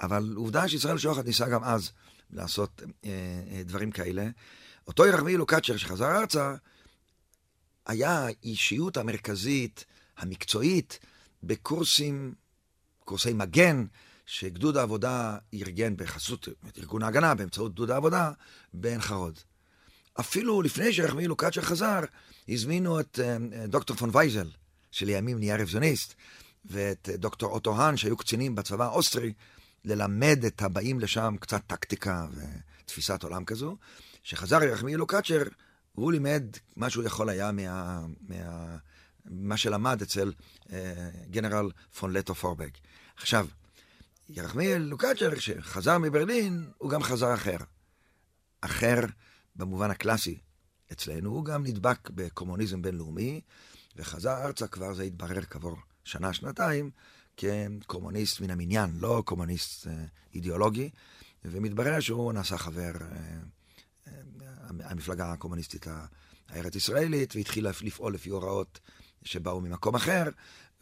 אבל 0.00 0.32
עובדה 0.36 0.68
שישראל 0.68 0.98
שוחט 0.98 1.24
ניסה 1.24 1.48
גם 1.48 1.64
אז 1.64 1.92
לעשות 2.30 2.82
אה, 3.04 3.10
אה, 3.50 3.62
דברים 3.64 3.90
כאלה. 3.90 4.28
אותו 4.86 5.06
ירמי 5.06 5.36
לוקאצ'ר 5.36 5.76
שחזר 5.76 6.16
ארצה, 6.16 6.54
היה 7.86 8.26
האישיות 8.26 8.96
המרכזית, 8.96 9.84
המקצועית, 10.18 10.98
בקורסים, 11.42 12.34
קורסי 13.04 13.32
מגן, 13.32 13.84
שגדוד 14.26 14.76
העבודה 14.76 15.38
ארגן 15.54 15.96
בחסות 15.96 16.48
ארגון 16.78 17.02
ההגנה, 17.02 17.34
באמצעות 17.34 17.72
גדוד 17.72 17.90
העבודה, 17.90 18.30
בעין 18.74 19.00
חרוד. 19.00 19.38
אפילו 20.20 20.62
לפני 20.62 20.92
שרחמי 20.92 21.26
לוקאצ'ר 21.26 21.60
חזר, 21.60 22.00
הזמינו 22.48 23.00
את 23.00 23.18
uh, 23.18 23.68
דוקטור 23.68 23.96
פון 23.96 24.10
וייזל, 24.12 24.50
שלימים 24.90 25.38
נהיה 25.38 25.56
רוויזיוניסט, 25.56 26.14
ואת 26.64 27.08
uh, 27.12 27.16
דוקטור 27.16 27.50
אוטו 27.50 27.76
האן, 27.76 27.96
שהיו 27.96 28.16
קצינים 28.16 28.54
בצבא 28.54 28.84
האוסטרי, 28.84 29.32
ללמד 29.84 30.44
את 30.46 30.62
הבאים 30.62 31.00
לשם 31.00 31.34
קצת 31.40 31.62
טקטיקה 31.66 32.26
ותפיסת 32.84 33.22
עולם 33.22 33.44
כזו. 33.44 33.76
כשחזר 34.22 34.62
ירחמי 34.62 34.96
לוקאצ'ר, 34.96 35.42
הוא 35.92 36.12
לימד 36.12 36.44
מה 36.76 36.90
שהוא 36.90 37.04
יכול 37.04 37.28
היה 37.28 37.52
מה... 37.52 38.00
מה... 38.28 38.76
מה 39.24 39.56
שלמד 39.56 40.02
אצל 40.02 40.32
uh, 40.66 40.70
גנרל 41.30 41.70
פון 41.98 42.12
לטו 42.12 42.34
פורבק. 42.34 42.78
עכשיו, 43.16 43.46
ירחמיאל 44.36 44.82
לוקאצ'ר, 44.82 45.34
כשחזר 45.34 45.98
מברלין, 45.98 46.70
הוא 46.78 46.90
גם 46.90 47.02
חזר 47.02 47.34
אחר. 47.34 47.56
אחר 48.60 49.00
במובן 49.56 49.90
הקלאסי 49.90 50.38
אצלנו, 50.92 51.30
הוא 51.30 51.44
גם 51.44 51.66
נדבק 51.66 52.10
בקומוניזם 52.10 52.82
בינלאומי, 52.82 53.40
וחזר 53.96 54.44
ארצה 54.44 54.66
כבר, 54.66 54.94
זה 54.94 55.02
התברר 55.02 55.42
כעבור 55.42 55.76
שנה, 56.04 56.32
שנתיים, 56.32 56.90
כקומוניסט 57.36 58.40
מן 58.40 58.50
המניין, 58.50 58.90
לא 59.00 59.22
קומוניסט 59.26 59.86
אה, 59.86 60.04
אידיאולוגי, 60.34 60.90
ומתברר 61.44 62.00
שהוא 62.00 62.32
נעשה 62.32 62.58
חבר 62.58 62.92
אה, 63.00 63.16
אה, 64.06 64.12
המפלגה 64.84 65.32
הקומוניסטית 65.32 65.86
הארץ 66.48 66.76
ישראלית, 66.76 67.36
והתחיל 67.36 67.68
לפעול 67.68 68.14
לפי 68.14 68.30
הוראות 68.30 68.80
שבאו 69.24 69.60
ממקום 69.60 69.94
אחר, 69.94 70.24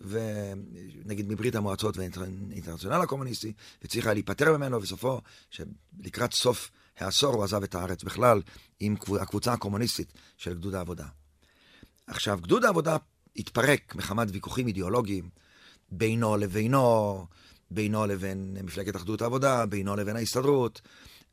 ונגיד 0.01 1.29
מברית 1.29 1.55
המועצות 1.55 1.97
והאינטרנציונל 1.97 3.01
הקומוניסטי, 3.03 3.53
וצריך 3.85 4.07
להיפטר 4.07 4.57
ממנו, 4.57 4.83
וסופו, 4.83 5.21
שלקראת 5.51 6.33
סוף 6.33 6.71
העשור 6.99 7.35
הוא 7.35 7.45
עזב 7.45 7.63
את 7.63 7.75
הארץ 7.75 8.03
בכלל 8.03 8.43
עם 8.81 8.97
הקבוצה 9.21 9.53
הקומוניסטית 9.53 10.13
של 10.37 10.55
גדוד 10.55 10.75
העבודה. 10.75 11.07
עכשיו, 12.07 12.39
גדוד 12.43 12.65
העבודה 12.65 12.97
התפרק 13.37 13.95
מחמת 13.95 14.29
ויכוחים 14.33 14.67
אידיאולוגיים 14.67 15.29
בינו 15.91 16.37
לבינו, 16.37 17.27
בינו 17.71 18.07
לבין 18.07 18.57
מפלגת 18.63 18.97
אחדות 18.97 19.23
העבודה, 19.23 19.67
בינו 19.67 19.97
לבין 19.97 20.17
ההסתדרות, 20.17 20.81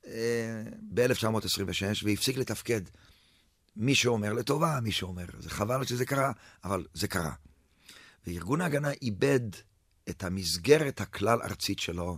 אה, 0.07 0.63
ב-1926, 0.93 2.03
והפסיק 2.03 2.37
לתפקד. 2.37 2.81
מי 3.75 3.95
שאומר 3.95 4.33
לטובה, 4.33 4.79
מי 4.83 4.91
שאומר, 4.91 5.25
זה 5.39 5.49
חבל 5.49 5.85
שזה 5.85 6.05
קרה, 6.05 6.31
אבל 6.63 6.85
זה 6.93 7.07
קרה. 7.07 7.33
וארגון 8.27 8.61
ההגנה 8.61 8.91
איבד 9.01 9.39
את 10.09 10.23
המסגרת 10.23 11.01
הכלל-ארצית 11.01 11.79
שלו 11.79 12.17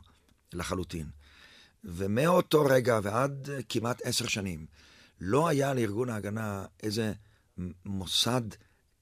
לחלוטין. 0.54 1.10
ומאותו 1.84 2.66
רגע 2.66 3.00
ועד 3.04 3.50
כמעט 3.70 4.02
עשר 4.04 4.28
שנים, 4.28 4.66
לא 5.22 5.48
היה 5.48 5.74
לארגון 5.74 6.10
ההגנה 6.10 6.66
איזה 6.84 7.14
מוסד 7.86 8.42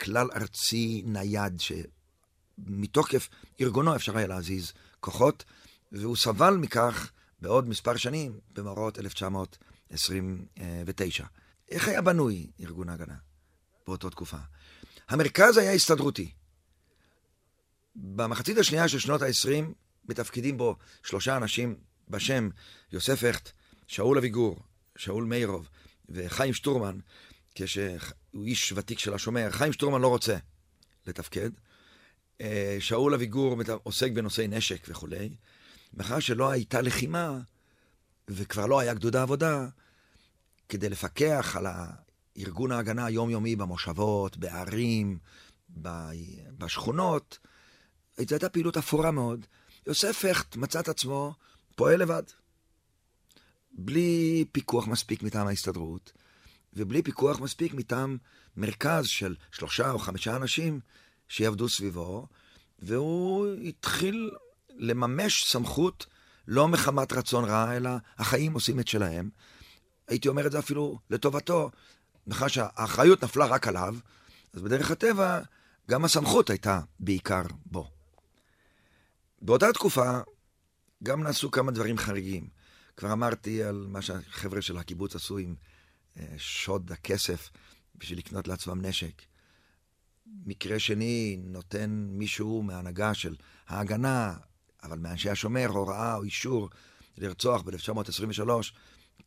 כלל-ארצי 0.02 1.04
נייד, 1.06 1.60
שמתוקף 1.60 3.30
ארגונו 3.62 3.96
אפשר 3.96 4.18
היה 4.18 4.28
להזיז 4.28 4.74
כוחות, 5.00 5.44
והוא 5.92 6.16
סבל 6.16 6.54
מכך 6.54 7.12
בעוד 7.40 7.70
מספר 7.70 7.98
שנים, 7.98 8.40
במאורעות 8.54 9.00
1929. 9.00 11.26
איך 11.70 11.88
היה 11.88 12.02
בנוי 12.02 12.48
ארגון 12.60 12.90
ההגנה 12.90 13.16
באותה 13.88 14.10
תקופה? 14.10 14.38
המרכז 15.10 15.58
היה 15.58 15.74
הסתדרותי. 15.74 16.32
במחצית 17.98 18.58
השנייה 18.58 18.88
של 18.88 19.00
שנות 19.00 19.22
ה-20 19.22 19.66
מתפקידים 20.10 20.58
בו 20.58 20.76
שלושה 21.04 21.38
אנשים 21.38 21.76
בשם 22.10 22.50
יוסף 22.92 23.24
הכט, 23.24 23.50
שאול 23.88 24.18
אביגור, 24.18 24.60
שאול 24.96 25.24
מאירוב 25.24 25.70
וחיים 26.10 26.54
שטורמן, 26.54 26.98
כשהוא 27.56 28.44
איש 28.44 28.74
ותיק 28.76 29.00
של 29.00 29.14
השומר. 29.14 29.52
חיים 29.52 29.74
שטורמן 29.74 30.02
לא 30.02 30.08
רוצה 30.08 30.38
לתפקד. 31.08 31.50
אה, 32.42 32.78
שאול 32.80 33.14
אביגור 33.14 33.58
עוסק 33.84 34.12
בנושאי 34.12 34.48
נשק 34.48 34.86
וכולי. 34.90 35.36
מאחר 35.94 36.20
שלא 36.20 36.52
הייתה 36.52 36.82
לחימה, 36.82 37.40
וכבר 38.28 38.66
לא 38.66 38.80
היה 38.80 38.94
גדוד 38.94 39.16
העבודה, 39.16 39.68
כדי 40.70 40.90
לפקח 40.90 41.56
על 41.60 41.66
ארגון 42.38 42.72
ההגנה 42.72 43.06
היומיומי 43.06 43.56
במושבות, 43.56 44.38
בערים, 44.38 45.18
בשכונות, 46.58 47.40
זו 48.26 48.36
הייתה 48.36 48.50
פעילות 48.50 48.78
אפורה 48.78 49.12
מאוד. 49.12 49.46
יוסף 49.88 50.26
הכט 50.26 50.56
מצא 50.56 50.80
את 50.80 50.88
עצמו 50.88 51.34
פועל 51.76 52.00
לבד. 52.00 52.24
בלי 53.72 54.46
פיקוח 54.52 54.88
מספיק 54.88 55.24
מטעם 55.24 55.48
ההסתדרות, 55.48 56.12
ובלי 56.74 57.02
פיקוח 57.02 57.40
מספיק 57.40 57.74
מטעם 57.74 58.18
מרכז 58.58 59.06
של 59.06 59.36
שלושה 59.52 59.92
או 59.92 60.00
חמישה 60.00 60.36
אנשים 60.36 60.80
שיעבדו 61.28 61.70
סביבו, 61.70 62.28
והוא 62.80 63.48
התחיל 63.54 64.32
לממש 64.78 65.44
סמכות 65.48 66.06
לא 66.48 66.68
מחמת 66.68 67.14
רצון 67.14 67.46
רע, 67.46 67.78
אלא 67.78 67.90
החיים 68.18 68.54
עושים 68.54 68.80
את 68.80 68.88
שלהם. 68.88 69.30
הייתי 70.08 70.28
אומר 70.28 70.48
את 70.48 70.52
זה 70.52 70.60
אפילו 70.60 71.00
לטובתו, 71.10 71.72
מאחר 72.28 72.48
שהאחריות 72.48 73.24
נפלה 73.24 73.46
רק 73.46 73.68
עליו, 73.68 73.96
אז 74.54 74.62
בדרך 74.62 74.92
הטבע 74.92 75.42
גם 75.90 76.06
הסמכות 76.06 76.50
הייתה 76.50 76.80
בעיקר 77.00 77.44
בו. 77.66 77.97
באותה 79.42 79.74
תקופה 79.74 80.20
גם 81.04 81.24
נעשו 81.24 81.52
כמה 81.52 81.72
דברים 81.72 81.98
חריגים. 81.98 82.48
כבר 82.98 83.14
אמרתי 83.14 83.64
על 83.64 83.86
מה 83.90 84.02
שהחבר'ה 84.02 84.62
של 84.62 84.78
הקיבוץ 84.78 85.16
עשו 85.16 85.38
עם 85.38 85.56
אה, 86.20 86.26
שוד 86.38 86.92
הכסף 86.92 87.50
בשביל 87.96 88.20
לקנות 88.20 88.48
לעצמם 88.48 88.86
נשק. 88.86 89.22
מקרה 90.46 90.80
שני, 90.80 91.38
נותן 91.44 92.08
מישהו 92.10 92.64
מהנהגה 92.64 93.14
של 93.14 93.36
ההגנה, 93.68 94.34
אבל 94.84 94.98
מאנשי 94.98 95.30
השומר, 95.30 95.68
הוראה 95.68 96.16
או 96.16 96.24
אישור 96.24 96.70
לרצוח 97.18 97.62
ב-1923 97.62 98.50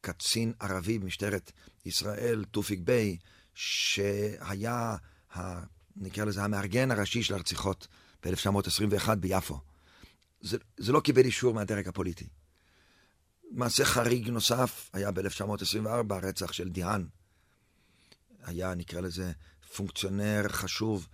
קצין 0.01 0.53
ערבי 0.61 0.99
במשטרת 0.99 1.53
ישראל, 1.87 2.44
תופיק 2.51 2.81
ביי, 2.81 3.16
שהיה, 3.55 4.96
ה, 5.37 5.61
נקרא 5.96 6.25
לזה, 6.25 6.44
המארגן 6.44 6.90
הראשי 6.90 7.23
של 7.23 7.35
הרציחות 7.35 7.88
ב-1921 8.25 9.14
ביפו. 9.14 9.61
זה, 10.40 10.59
זה 10.76 10.92
לא 10.92 11.00
קיבל 11.00 11.24
אישור 11.24 11.55
מהדרג 11.55 11.88
הפוליטי. 11.88 12.29
מעשה 13.50 13.85
חריג 13.85 14.29
נוסף 14.29 14.90
היה 14.92 15.11
ב-1924, 15.11 16.14
הרצח 16.14 16.53
של 16.53 16.68
דיהן. 16.68 17.07
היה, 18.42 18.74
נקרא 18.74 19.00
לזה, 19.00 19.33
פונקציונר 19.76 20.48
חשוב 20.48 21.09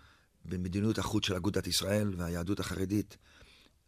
במדיניות 0.44 0.98
החוץ 0.98 1.26
של 1.26 1.34
אגודת 1.34 1.66
ישראל 1.66 2.14
והיהדות 2.16 2.60
החרדית, 2.60 3.16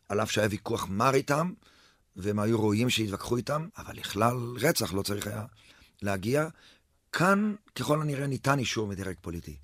על 0.08 0.22
אף 0.22 0.30
שהיה 0.30 0.48
ויכוח 0.50 0.86
מר 0.88 1.14
איתם, 1.14 1.52
והם 2.16 2.38
היו 2.38 2.60
ראויים 2.60 2.90
שיתווכחו 2.90 3.36
איתם, 3.36 3.68
אבל 3.78 3.96
לכלל 3.96 4.36
רצח 4.60 4.92
לא 4.92 5.02
צריך 5.02 5.26
היה 5.26 5.44
להגיע. 6.02 6.48
כאן, 7.12 7.54
ככל 7.74 8.02
הנראה, 8.02 8.26
ניתן 8.26 8.58
אישור 8.58 8.86
מדרג 8.86 9.14
פוליטי 9.20 9.56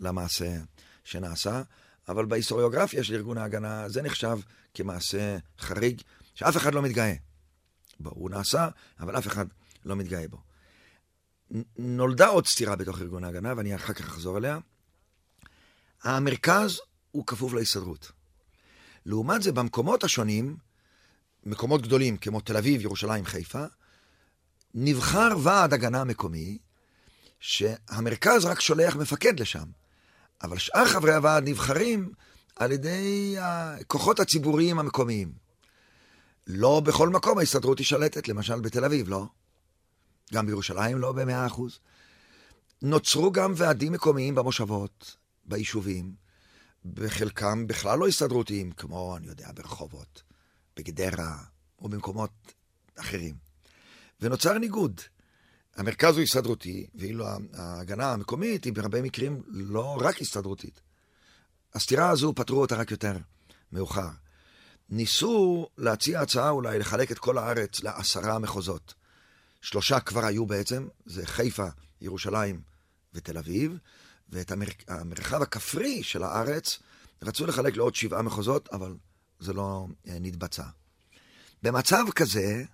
למעשה 0.00 0.56
שנעשה, 1.04 1.62
אבל 2.08 2.26
בהיסטוריוגרפיה 2.26 3.04
של 3.04 3.14
ארגון 3.14 3.38
ההגנה 3.38 3.88
זה 3.88 4.02
נחשב 4.02 4.38
כמעשה 4.78 5.38
חריג, 5.58 6.02
שאף 6.34 6.56
אחד 6.56 6.74
לא 6.74 6.82
מתגאה 6.82 7.14
בו. 8.00 8.10
הוא 8.10 8.30
נעשה, 8.30 8.68
אבל 9.00 9.18
אף 9.18 9.26
אחד 9.26 9.46
לא 9.84 9.96
מתגאה 9.96 10.28
בו. 10.28 10.38
נולדה 11.78 12.26
עוד 12.26 12.46
סתירה 12.46 12.76
בתוך 12.76 13.00
ארגון 13.00 13.24
ההגנה, 13.24 13.54
ואני 13.56 13.74
אחר 13.74 13.92
כך 13.92 14.06
אחזור 14.06 14.38
אליה. 14.38 14.58
המרכז 16.02 16.80
הוא 17.10 17.26
כפוף 17.26 17.52
להסתדרות. 17.52 18.12
לעומת 19.06 19.42
זה, 19.42 19.52
במקומות 19.52 20.04
השונים, 20.04 20.56
מקומות 21.46 21.82
גדולים 21.82 22.16
כמו 22.16 22.40
תל 22.40 22.56
אביב, 22.56 22.80
ירושלים, 22.80 23.24
חיפה, 23.24 23.64
נבחר 24.74 25.28
ועד 25.42 25.72
הגנה 25.72 26.04
מקומי, 26.04 26.58
שהמרכז 27.40 28.44
רק 28.44 28.60
שולח 28.60 28.96
מפקד 28.96 29.40
לשם, 29.40 29.64
אבל 30.42 30.58
שאר 30.58 30.86
חברי 30.86 31.14
הוועד 31.14 31.48
נבחרים 31.48 32.12
על 32.58 32.72
ידי 32.72 33.36
הכוחות 33.40 34.20
הציבוריים 34.20 34.78
המקומיים. 34.78 35.32
לא 36.46 36.80
בכל 36.80 37.08
מקום 37.08 37.38
ההסתדרות 37.38 37.78
היא 37.78 37.86
שלטת, 37.86 38.28
למשל 38.28 38.60
בתל 38.60 38.84
אביב, 38.84 39.08
לא. 39.08 39.26
גם 40.32 40.46
בירושלים 40.46 40.98
לא 40.98 41.12
במאה 41.12 41.46
אחוז. 41.46 41.78
נוצרו 42.82 43.32
גם 43.32 43.52
ועדים 43.56 43.92
מקומיים 43.92 44.34
במושבות, 44.34 45.16
ביישובים, 45.44 46.14
בחלקם 46.84 47.66
בכלל 47.66 47.98
לא 47.98 48.08
הסתדרותיים, 48.08 48.72
כמו, 48.72 49.16
אני 49.16 49.26
יודע, 49.26 49.50
ברחובות, 49.54 50.22
בגדרה 50.76 51.38
או 51.78 51.88
במקומות 51.88 52.30
אחרים. 52.96 53.34
ונוצר 54.20 54.58
ניגוד. 54.58 55.00
המרכז 55.76 56.14
הוא 56.14 56.22
הסתדרותי, 56.22 56.86
ואילו 56.94 57.26
ההגנה 57.52 58.12
המקומית 58.12 58.64
היא 58.64 58.72
בהרבה 58.72 59.02
מקרים 59.02 59.42
לא 59.46 59.98
רק 60.00 60.20
הסתדרותית. 60.20 60.87
הסתירה 61.74 62.10
הזו, 62.10 62.32
פתרו 62.34 62.60
אותה 62.60 62.76
רק 62.76 62.90
יותר 62.90 63.16
מאוחר. 63.72 64.08
ניסו 64.88 65.68
להציע 65.78 66.20
הצעה 66.20 66.50
אולי 66.50 66.78
לחלק 66.78 67.12
את 67.12 67.18
כל 67.18 67.38
הארץ 67.38 67.82
לעשרה 67.82 68.38
מחוזות. 68.38 68.94
שלושה 69.60 70.00
כבר 70.00 70.24
היו 70.24 70.46
בעצם, 70.46 70.88
זה 71.06 71.26
חיפה, 71.26 71.66
ירושלים 72.00 72.60
ותל 73.14 73.38
אביב, 73.38 73.78
ואת 74.28 74.52
המר... 74.52 74.66
המרחב 74.88 75.42
הכפרי 75.42 76.02
של 76.02 76.22
הארץ 76.22 76.78
רצו 77.22 77.46
לחלק 77.46 77.76
לעוד 77.76 77.94
שבעה 77.94 78.22
מחוזות, 78.22 78.68
אבל 78.72 78.96
זה 79.40 79.52
לא 79.52 79.86
אה, 80.08 80.16
נתבצע. 80.20 80.64
במצב 81.62 82.04
כזה, 82.14 82.64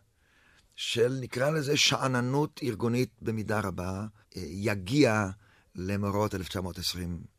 של 0.77 1.19
נקרא 1.21 1.51
לזה 1.51 1.77
שאננות 1.77 2.61
ארגונית 2.63 3.11
במידה 3.23 3.61
רבה, 3.61 4.07
אה, 4.37 4.43
יגיע 4.47 5.27
למאורעות 5.75 6.35
1929, 6.35 7.34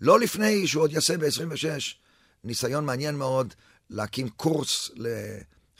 לא 0.00 0.20
לפני 0.20 0.66
שהוא 0.66 0.82
עוד 0.82 0.92
יעשה 0.92 1.18
ב-26 1.18 1.94
ניסיון 2.44 2.84
מעניין 2.84 3.16
מאוד 3.16 3.54
להקים 3.90 4.28
קורס 4.28 4.90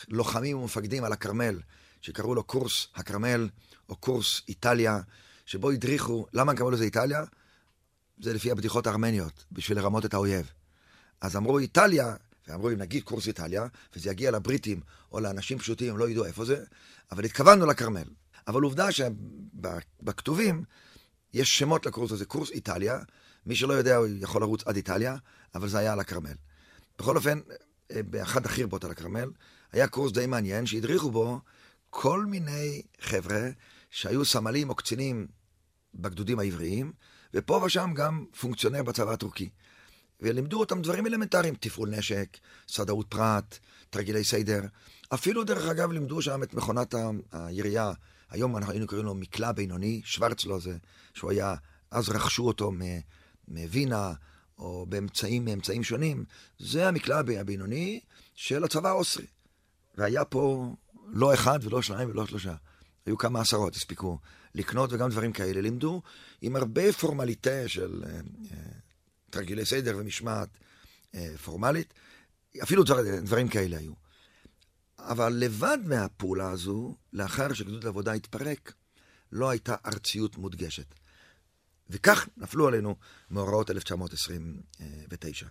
ללוחמים 0.09 0.59
ומפקדים 0.59 1.05
על 1.05 1.12
הכרמל, 1.12 1.61
שקראו 2.00 2.35
לו 2.35 2.44
קורס 2.44 2.87
הכרמל 2.94 3.48
או 3.88 3.96
קורס 3.96 4.42
איטליה, 4.48 5.00
שבו 5.46 5.70
הדריכו, 5.70 6.26
למה 6.33 6.55
קראו 6.55 6.70
לזה 6.70 6.85
איטליה? 6.85 7.24
זה 8.18 8.35
לפי 8.35 8.50
הבדיחות 8.50 8.87
הארמניות, 8.87 9.44
בשביל 9.52 9.79
לרמות 9.79 10.05
את 10.05 10.14
האויב. 10.14 10.50
אז 11.20 11.37
אמרו 11.37 11.59
איטליה, 11.59 12.14
ואמרו 12.48 12.70
אם 12.70 12.79
נגיד 12.79 13.02
קורס 13.02 13.26
איטליה, 13.26 13.66
וזה 13.96 14.11
יגיע 14.11 14.31
לבריטים 14.31 14.81
או 15.12 15.20
לאנשים 15.20 15.59
פשוטים, 15.59 15.90
הם 15.90 15.98
לא 15.98 16.09
ידעו 16.09 16.24
איפה 16.24 16.44
זה, 16.44 16.64
אבל 17.12 17.24
התכוונו 17.24 17.66
לכרמל. 17.66 18.05
אבל 18.48 18.62
עובדה 18.62 18.88
שבכתובים 18.92 20.64
יש 21.37 21.59
שמות 21.59 21.87
לקורס 21.87 22.12
הזה, 22.12 22.25
קורס 22.25 22.51
איטליה, 22.51 22.99
מי 23.46 23.57
שלא 23.57 23.72
יודע, 23.72 23.96
הוא 23.96 24.07
יכול 24.20 24.42
לרוץ 24.42 24.62
עד 24.66 24.77
איטליה, 24.77 25.16
אבל 25.55 25.68
זה 25.68 25.79
היה 25.79 25.92
על 25.92 26.01
הכרמל. 26.01 26.35
בכל 26.99 27.16
אופן, 27.16 27.40
אה, 27.90 28.03
באחד 28.03 28.46
החירבות 28.46 28.85
על 28.85 28.90
הכרמל, 28.90 29.31
היה 29.72 29.88
קורס 29.88 30.12
די 30.12 30.27
מעניין 30.27 30.66
שהדריכו 30.66 31.11
בו 31.11 31.40
כל 31.90 32.25
מיני 32.25 32.83
חבר'ה 33.01 33.49
שהיו 33.90 34.25
סמלים 34.25 34.70
או 34.70 34.75
קצינים 34.75 35.27
בגדודים 35.94 36.38
העבריים, 36.38 36.92
ופה 37.35 37.62
ושם 37.66 37.90
גם 37.94 38.25
פונקציונר 38.40 38.83
בצבא 38.83 39.12
הטורקי. 39.12 39.49
ולימדו 40.20 40.61
אותם 40.61 40.83
דברים 40.83 41.07
אלמנטריים, 41.07 41.55
תפעול 41.55 41.90
נשק, 41.90 42.37
סדאות 42.68 43.07
פרט, 43.09 43.59
תרגילי 43.90 44.25
סיידר. 44.25 44.61
אפילו, 45.14 45.44
דרך 45.44 45.68
אגב, 45.68 45.92
לימדו 45.92 46.22
שם 46.22 46.42
את 46.42 46.55
מכונת 46.55 46.94
הירייה. 47.33 47.92
היום 48.31 48.57
אנחנו 48.57 48.73
היינו 48.73 48.87
קוראים 48.87 49.07
לו 49.07 49.15
מקלע 49.15 49.53
בינוני, 49.53 50.01
שוורצלו 50.05 50.61
זה, 50.61 50.77
שהוא 51.15 51.31
היה, 51.31 51.55
אז 51.91 52.09
רכשו 52.09 52.47
אותו 52.47 52.73
מווינה, 53.49 54.12
או 54.59 54.87
באמצעים, 54.89 55.45
מאמצעים 55.45 55.85
שונים. 55.85 56.25
זה 56.59 56.89
המקלע 56.89 57.19
הבינוני 57.19 58.01
של 58.35 58.65
הצבא 58.65 58.89
האוסרי. 58.89 59.27
והיה 59.95 60.25
פה 60.25 60.75
לא 61.07 61.35
אחד 61.35 61.59
ולא 61.62 61.83
שניים 61.83 62.11
ולא 62.11 62.27
שלושה. 62.27 62.55
היו 63.07 63.19
כמה 63.19 63.41
עשרות, 63.41 63.77
הספיקו 63.77 64.19
לקנות 64.55 64.93
וגם 64.93 65.11
דברים 65.11 65.33
כאלה. 65.33 65.61
לימדו 65.61 66.03
עם 66.43 66.57
הרבה 66.57 66.93
פורמליטה 66.93 67.69
של 67.69 68.03
uh, 68.05 68.07
uh, 68.07 68.55
תרגילי 69.31 69.65
סדר 69.65 69.97
ומשמעת 69.99 70.49
uh, 71.12 71.19
פורמלית. 71.45 71.95
אפילו 72.62 72.85
דבר, 72.85 73.03
דברים 73.23 73.49
כאלה 73.49 73.79
היו. 73.79 73.93
אבל 75.07 75.33
לבד 75.33 75.79
מהפעולה 75.85 76.51
הזו, 76.51 76.97
לאחר 77.12 77.53
שגדוד 77.53 77.85
העבודה 77.87 78.12
התפרק, 78.12 78.73
לא 79.33 79.51
הייתה 79.51 79.75
ארציות 79.87 80.37
מודגשת. 80.37 80.95
וכך 81.90 82.29
נפלו 82.37 82.69
עלינו 82.69 82.97
מאורעות 83.31 83.71
1929. 83.71 85.47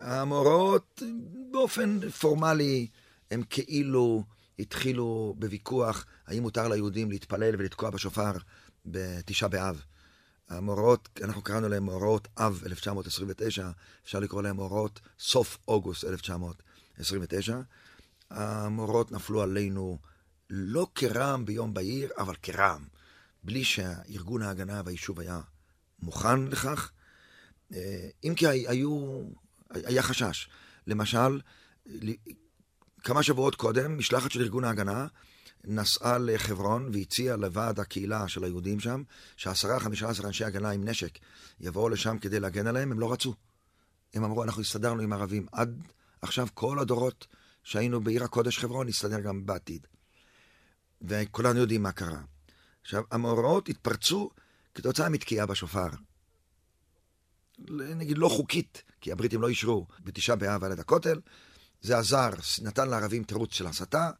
המאורעות 0.00 1.02
באופן 1.50 2.10
פורמלי 2.10 2.88
הם 3.30 3.42
כאילו 3.42 4.24
התחילו 4.58 5.34
בוויכוח 5.38 6.06
האם 6.26 6.42
מותר 6.42 6.68
ליהודים 6.68 7.10
להתפלל 7.10 7.54
ולתקוע 7.58 7.90
בשופר 7.90 8.32
בתשעה 8.86 9.48
באב. 9.48 9.82
המאורעות, 10.48 11.08
אנחנו 11.22 11.42
קראנו 11.42 11.68
להם 11.68 11.84
מאורעות 11.86 12.28
אב 12.38 12.62
1929, 12.66 13.70
אפשר 14.04 14.18
לקרוא 14.18 14.42
להם 14.42 14.56
מאורעות 14.56 15.00
סוף 15.18 15.58
אוגוסט 15.68 16.04
1929. 16.04 17.60
המאורעות 18.30 19.12
נפלו 19.12 19.42
עלינו 19.42 19.98
לא 20.50 20.86
כרעם 20.94 21.44
ביום 21.44 21.74
בהיר, 21.74 22.10
אבל 22.18 22.34
כרעם, 22.42 22.84
בלי 23.44 23.64
שארגון 23.64 24.42
ההגנה 24.42 24.82
והיישוב 24.84 25.20
היה 25.20 25.40
מוכן 26.02 26.44
לכך. 26.44 26.92
אה, 27.74 28.08
אם 28.24 28.34
כי 28.36 28.46
היו, 28.46 29.22
היה 29.70 30.02
חשש. 30.02 30.48
למשל, 30.86 31.40
כמה 33.02 33.22
שבועות 33.22 33.54
קודם, 33.54 33.98
משלחת 33.98 34.30
של 34.30 34.40
ארגון 34.40 34.64
ההגנה 34.64 35.06
נסעה 35.64 36.18
לחברון 36.18 36.90
והציעה 36.92 37.36
לוועד 37.36 37.80
הקהילה 37.80 38.28
של 38.28 38.44
היהודים 38.44 38.80
שם, 38.80 39.02
שעשרה, 39.36 39.80
חמישה 39.80 40.08
עשר 40.08 40.26
אנשי 40.26 40.44
הגנה 40.44 40.70
עם 40.70 40.88
נשק 40.88 41.18
יבואו 41.60 41.88
לשם 41.88 42.18
כדי 42.18 42.40
להגן 42.40 42.66
עליהם, 42.66 42.92
הם 42.92 43.00
לא 43.00 43.12
רצו. 43.12 43.34
הם 44.14 44.24
אמרו, 44.24 44.44
אנחנו 44.44 44.62
הסתדרנו 44.62 45.02
עם 45.02 45.12
ערבים. 45.12 45.46
עד 45.52 45.82
עכשיו 46.22 46.48
כל 46.54 46.78
הדורות 46.78 47.26
שהיינו 47.64 48.00
בעיר 48.00 48.24
הקודש 48.24 48.58
חברון, 48.58 48.86
נסתדר 48.86 49.20
גם 49.20 49.46
בעתיד. 49.46 49.86
וכולנו 51.02 51.60
יודעים 51.60 51.82
מה 51.82 51.92
קרה. 51.92 52.20
עכשיו, 52.82 53.02
המאורעות 53.10 53.68
התפרצו 53.68 54.30
כתוצאה 54.74 55.08
מתקיעה 55.08 55.46
בשופר. 55.46 55.88
נגיד 57.78 58.18
לא 58.18 58.28
חוקית, 58.28 58.82
כי 59.00 59.12
הבריטים 59.12 59.42
לא 59.42 59.48
אישרו 59.48 59.86
בתשעה 60.00 60.36
באב 60.36 60.64
על 60.64 60.72
יד 60.72 60.80
הכותל, 60.80 61.20
זה 61.82 61.98
עזר, 61.98 62.30
נתן 62.62 62.88
לערבים 62.88 63.24
תירוץ 63.24 63.54
של 63.54 63.66
הסתה, 63.66 64.10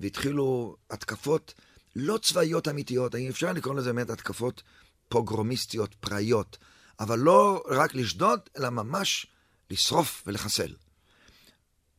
והתחילו 0.00 0.76
התקפות 0.90 1.54
לא 1.96 2.18
צבאיות 2.22 2.68
אמיתיות, 2.68 3.14
אפשר 3.14 3.52
לקרוא 3.52 3.74
לזה 3.74 3.92
באמת 3.92 4.10
התקפות 4.10 4.62
פוגרומיסטיות, 5.08 5.94
פראיות, 5.94 6.58
אבל 7.00 7.18
לא 7.18 7.62
רק 7.68 7.94
לשדוד, 7.94 8.40
אלא 8.58 8.70
ממש 8.70 9.26
לשרוף 9.70 10.22
ולחסל. 10.26 10.74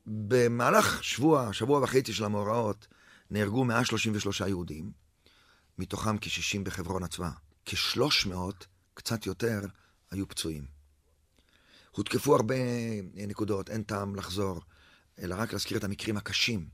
במהלך 0.06 1.04
שבוע, 1.04 1.54
שבוע 1.54 1.84
וחצי 1.84 2.14
של 2.14 2.26
המאורעות, 2.26 2.88
נהרגו 3.32 3.66
133 3.66 4.42
יהודים, 4.42 4.92
מתוכם 5.78 6.18
כ-60 6.22 6.64
בחברון 6.64 7.04
עצמה. 7.04 7.32
כ-300, 7.66 8.36
קצת 8.94 9.26
יותר, 9.26 9.60
היו 10.12 10.28
פצועים. 10.28 10.66
הותקפו 11.92 12.36
הרבה 12.36 12.56
נקודות, 13.14 13.70
אין 13.70 13.84
טעם 13.84 14.16
לחזור, 14.16 14.62
אלא 15.20 15.36
רק 15.38 15.54
להזכיר 15.54 15.78
את 15.78 15.84
המקרים 15.84 16.18
הקשים. 16.18 16.68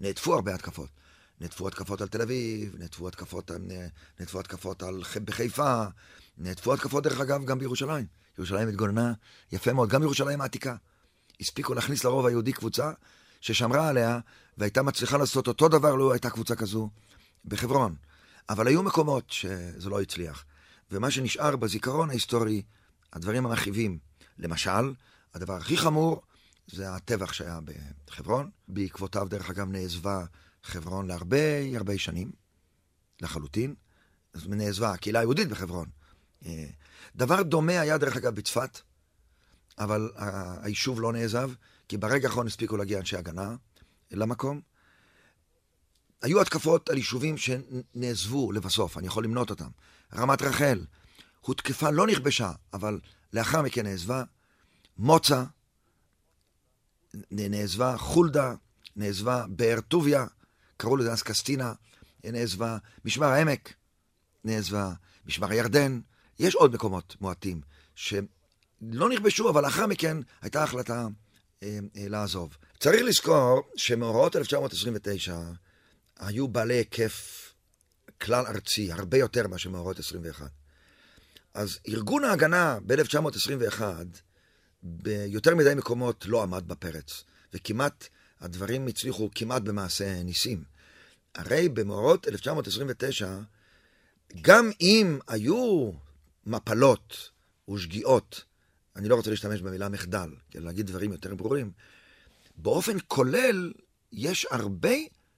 נעטפו 0.00 0.34
הרבה 0.34 0.54
התקפות. 0.54 0.88
נעטפו 1.40 1.68
התקפות 1.68 2.00
על 2.00 2.08
תל 2.08 2.22
אביב, 2.22 2.76
נעטפו 2.78 3.08
התקפות, 3.08 3.50
נעטפו 4.20 4.40
התקפות 4.40 4.82
על, 4.82 5.02
בחיפה, 5.24 5.84
נעטפו 6.38 6.74
התקפות, 6.74 7.04
דרך 7.04 7.20
אגב, 7.20 7.44
גם 7.44 7.58
בירושלים. 7.58 8.06
ירושלים 8.38 8.68
התגוננה 8.68 9.12
יפה 9.52 9.72
מאוד, 9.72 9.88
גם 9.88 10.02
ירושלים 10.02 10.40
העתיקה. 10.40 10.76
הספיקו 11.40 11.74
להכניס 11.74 12.04
לרוב 12.04 12.26
היהודי 12.26 12.52
קבוצה 12.52 12.92
ששמרה 13.40 13.88
עליה, 13.88 14.18
והייתה 14.58 14.82
מצליחה 14.82 15.16
לעשות 15.16 15.48
אותו 15.48 15.68
דבר 15.68 15.94
לו 15.94 16.12
הייתה 16.12 16.30
קבוצה 16.30 16.56
כזו 16.56 16.90
בחברון. 17.44 17.94
אבל 18.48 18.66
היו 18.66 18.82
מקומות 18.82 19.30
שזה 19.30 19.90
לא 19.90 20.00
הצליח. 20.00 20.44
ומה 20.90 21.10
שנשאר 21.10 21.56
בזיכרון 21.56 22.10
ההיסטורי, 22.10 22.62
הדברים 23.12 23.46
המכאיבים. 23.46 23.98
למשל, 24.38 24.94
הדבר 25.34 25.54
הכי 25.54 25.76
חמור 25.76 26.22
זה 26.66 26.94
הטבח 26.94 27.32
שהיה 27.32 27.58
בחברון. 28.06 28.50
בעקבותיו, 28.68 29.26
דרך 29.30 29.50
אגב, 29.50 29.68
נעזבה 29.68 30.24
חברון 30.62 31.06
להרבה 31.06 31.76
הרבה 31.76 31.98
שנים, 31.98 32.30
לחלוטין. 33.20 33.74
נעזבה 34.46 34.92
הקהילה 34.92 35.18
היהודית 35.18 35.48
בחברון. 35.48 35.88
אה, 36.46 36.64
דבר 37.16 37.42
דומה 37.42 37.80
היה, 37.80 37.98
דרך 37.98 38.16
אגב, 38.16 38.34
בצפת, 38.34 38.80
אבל 39.78 40.10
היישוב 40.62 41.00
לא 41.00 41.12
נעזב, 41.12 41.50
כי 41.88 41.96
ברגע 41.96 42.28
האחרון 42.28 42.46
הספיקו 42.46 42.76
להגיע 42.76 42.98
אנשי 42.98 43.16
הגנה 43.16 43.56
למקום. 44.10 44.60
היו 46.22 46.40
התקפות 46.40 46.90
על 46.90 46.96
יישובים 46.96 47.36
שנעזבו 47.36 48.52
לבסוף, 48.52 48.98
אני 48.98 49.06
יכול 49.06 49.24
למנות 49.24 49.50
אותם. 49.50 49.68
רמת 50.14 50.42
רחל, 50.42 50.84
הותקפה, 51.40 51.90
לא 51.90 52.06
נכבשה, 52.06 52.52
אבל 52.72 53.00
לאחר 53.32 53.62
מכן 53.62 53.86
נעזבה. 53.86 54.24
מוצא, 54.98 55.44
נעזבה. 57.30 57.96
חולדה, 57.98 58.54
נעזבה. 58.96 59.44
באר 59.48 59.80
טוביה, 59.80 60.26
קראו 60.76 60.96
לזה 60.96 61.12
אז 61.12 61.22
קסטינה, 61.22 61.72
נעזבה. 62.24 62.78
משמר 63.04 63.26
העמק, 63.26 63.74
נעזבה. 64.44 64.92
משמר 65.26 65.50
הירדן. 65.50 66.00
יש 66.38 66.54
עוד 66.54 66.74
מקומות 66.74 67.16
מועטים 67.20 67.60
שלא 68.80 69.08
נכבשו, 69.08 69.50
אבל 69.50 69.62
לאחר 69.62 69.86
מכן 69.86 70.16
הייתה 70.42 70.62
החלטה 70.62 71.06
אה, 71.62 71.78
אה, 71.96 72.08
לעזוב. 72.08 72.56
צריך 72.80 73.02
לזכור 73.02 73.62
שמאורעות 73.76 74.36
1929 74.36 75.38
היו 76.18 76.48
בעלי 76.48 76.74
היקף 76.74 77.48
כלל 78.20 78.46
ארצי, 78.46 78.92
הרבה 78.92 79.18
יותר 79.18 79.46
מאשר 79.46 79.70
מאורעות 79.70 79.98
21. 79.98 80.50
אז 81.54 81.78
ארגון 81.88 82.24
ההגנה 82.24 82.78
ב-1921, 82.86 83.82
ביותר 84.82 85.54
מדי 85.54 85.74
מקומות 85.74 86.26
לא 86.26 86.42
עמד 86.42 86.68
בפרץ, 86.68 87.24
וכמעט, 87.54 88.08
הדברים 88.40 88.86
הצליחו 88.86 89.30
כמעט 89.34 89.62
במעשה 89.62 90.22
ניסים. 90.22 90.64
הרי 91.34 91.68
במאורעות 91.68 92.28
1929, 92.28 93.38
גם 94.40 94.70
אם 94.80 95.18
היו 95.28 95.90
מפלות 96.46 97.30
ושגיאות, 97.70 98.44
אני 98.98 99.08
לא 99.08 99.14
רוצה 99.14 99.30
להשתמש 99.30 99.60
במילה 99.60 99.88
מחדל, 99.88 100.30
כדי 100.50 100.62
להגיד 100.62 100.86
דברים 100.86 101.12
יותר 101.12 101.34
ברורים, 101.34 101.70
באופן 102.56 102.96
כולל 103.06 103.72
יש 104.12 104.46
הרבה 104.50 104.94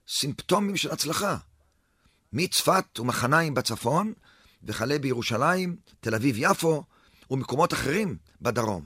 סימפטומים 0.07 0.77
של 0.77 0.91
הצלחה. 0.91 1.37
מצפת 2.33 2.99
ומחניים 2.99 3.53
בצפון, 3.53 4.13
וכלה 4.63 4.99
בירושלים, 4.99 5.75
תל 5.99 6.15
אביב-יפו 6.15 6.83
ומקומות 7.31 7.73
אחרים 7.73 8.17
בדרום. 8.41 8.85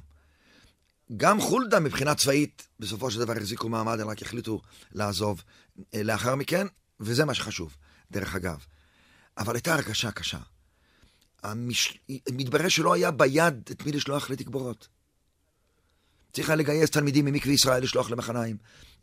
גם 1.17 1.41
חולדה 1.41 1.79
מבחינה 1.79 2.15
צבאית, 2.15 2.67
בסופו 2.79 3.11
של 3.11 3.19
דבר 3.19 3.33
החזיקו 3.33 3.69
מעמד, 3.69 3.99
הם 3.99 4.09
רק 4.09 4.21
החליטו 4.21 4.61
לעזוב 4.91 5.43
אה, 5.93 6.03
לאחר 6.03 6.35
מכן, 6.35 6.67
וזה 6.99 7.25
מה 7.25 7.33
שחשוב, 7.33 7.75
דרך 8.11 8.35
אגב. 8.35 8.65
אבל 9.37 9.55
הייתה 9.55 9.73
הרגשה 9.73 10.11
קשה. 10.11 10.39
המש... 11.51 11.97
מתברר 12.31 12.67
שלא 12.67 12.93
היה 12.93 13.11
ביד 13.11 13.69
את 13.71 13.85
מי 13.85 13.91
לשלוח 13.91 14.29
לתגבורות. 14.29 14.87
צריך 16.33 16.49
היה 16.49 16.55
לגייס 16.55 16.89
תלמידים 16.89 17.25
ממקווה 17.25 17.53
ישראל 17.53 17.83
לשלוח 17.83 18.11
למחניים, 18.11 18.57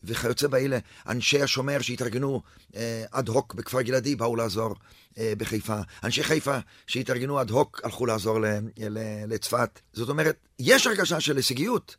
וכיוצא 0.05 0.49
באלה, 0.49 0.79
אנשי 1.07 1.43
השומר 1.43 1.81
שהתארגנו 1.81 2.43
אה, 2.77 3.05
אד 3.11 3.29
הוק 3.29 3.55
בכפר 3.55 3.83
גלעדי 3.83 4.17
באו 4.17 4.37
לעזור 4.37 4.75
אה, 5.19 5.33
בחיפה. 5.39 5.81
אנשי 6.05 6.23
חיפה 6.23 6.59
שהתארגנו 6.87 7.41
אד 7.41 7.51
הוק 7.51 7.81
הלכו 7.85 8.07
לעזור 8.07 8.41
ל, 8.41 8.47
ל, 8.79 8.99
לצפת. 9.27 9.81
זאת 9.93 10.09
אומרת, 10.09 10.37
יש 10.59 10.87
הרגשה 10.87 11.21
של 11.21 11.37
הישגיות, 11.37 11.97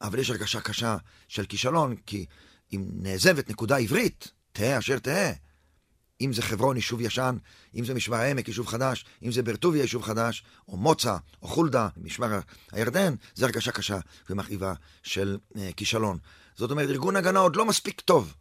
אבל 0.00 0.18
יש 0.18 0.30
הרגשה 0.30 0.60
קשה 0.60 0.96
של 1.28 1.46
כישלון, 1.46 1.96
כי 2.06 2.26
אם 2.72 2.84
נעזבת 2.92 3.50
נקודה 3.50 3.76
עברית, 3.76 4.30
תהא 4.52 4.78
אשר 4.78 4.98
תהא, 4.98 5.32
אם 6.20 6.32
זה 6.32 6.42
חברון, 6.42 6.76
יישוב 6.76 7.00
ישן, 7.00 7.36
אם 7.74 7.84
זה 7.84 7.94
משמר 7.94 8.16
העמק, 8.16 8.48
יישוב 8.48 8.66
חדש, 8.66 9.04
אם 9.22 9.32
זה 9.32 9.42
ברטוביה, 9.42 9.82
יישוב 9.82 10.02
חדש, 10.02 10.44
או 10.68 10.76
מוצא, 10.76 11.16
או 11.42 11.48
חולדה, 11.48 11.88
משמר 11.96 12.40
הירדן, 12.72 13.14
זה 13.34 13.44
הרגשה 13.44 13.72
קשה 13.72 13.98
ומכאיבה 14.30 14.74
של 15.02 15.38
אה, 15.56 15.70
כישלון. 15.76 16.18
זאת 16.56 16.70
אומרת, 16.70 16.88
ארגון 16.88 17.16
הגנה 17.16 17.38
עוד 17.38 17.56
לא 17.56 17.64
מספיק 17.64 18.00
טוב. 18.00 18.34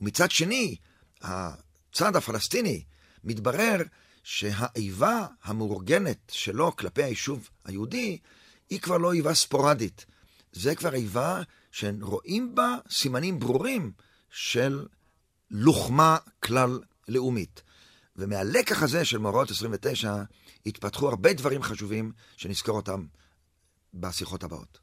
ומצד 0.00 0.30
שני, 0.30 0.76
הצד 1.22 2.16
הפלסטיני, 2.16 2.82
מתברר 3.24 3.82
שהאיבה 4.22 5.26
המאורגנת 5.44 6.18
שלו 6.32 6.76
כלפי 6.76 7.02
היישוב 7.02 7.48
היהודי, 7.64 8.18
היא 8.70 8.80
כבר 8.80 8.98
לא 8.98 9.12
איבה 9.12 9.34
ספורדית. 9.34 10.06
זה 10.52 10.74
כבר 10.74 10.94
איבה 10.94 11.42
שרואים 11.72 12.54
בה 12.54 12.76
סימנים 12.90 13.38
ברורים 13.38 13.92
של 14.30 14.86
לוחמה 15.52 16.16
כלל 16.42 16.80
לאומית. 17.08 17.62
ומהלקח 18.16 18.82
הזה 18.82 19.04
של 19.04 19.18
מאורעות 19.18 19.50
29 19.50 20.22
התפתחו 20.66 21.08
הרבה 21.08 21.32
דברים 21.32 21.62
חשובים 21.62 22.12
שנזכור 22.36 22.76
אותם 22.76 23.06
בשיחות 23.94 24.44
הבאות. 24.44 24.81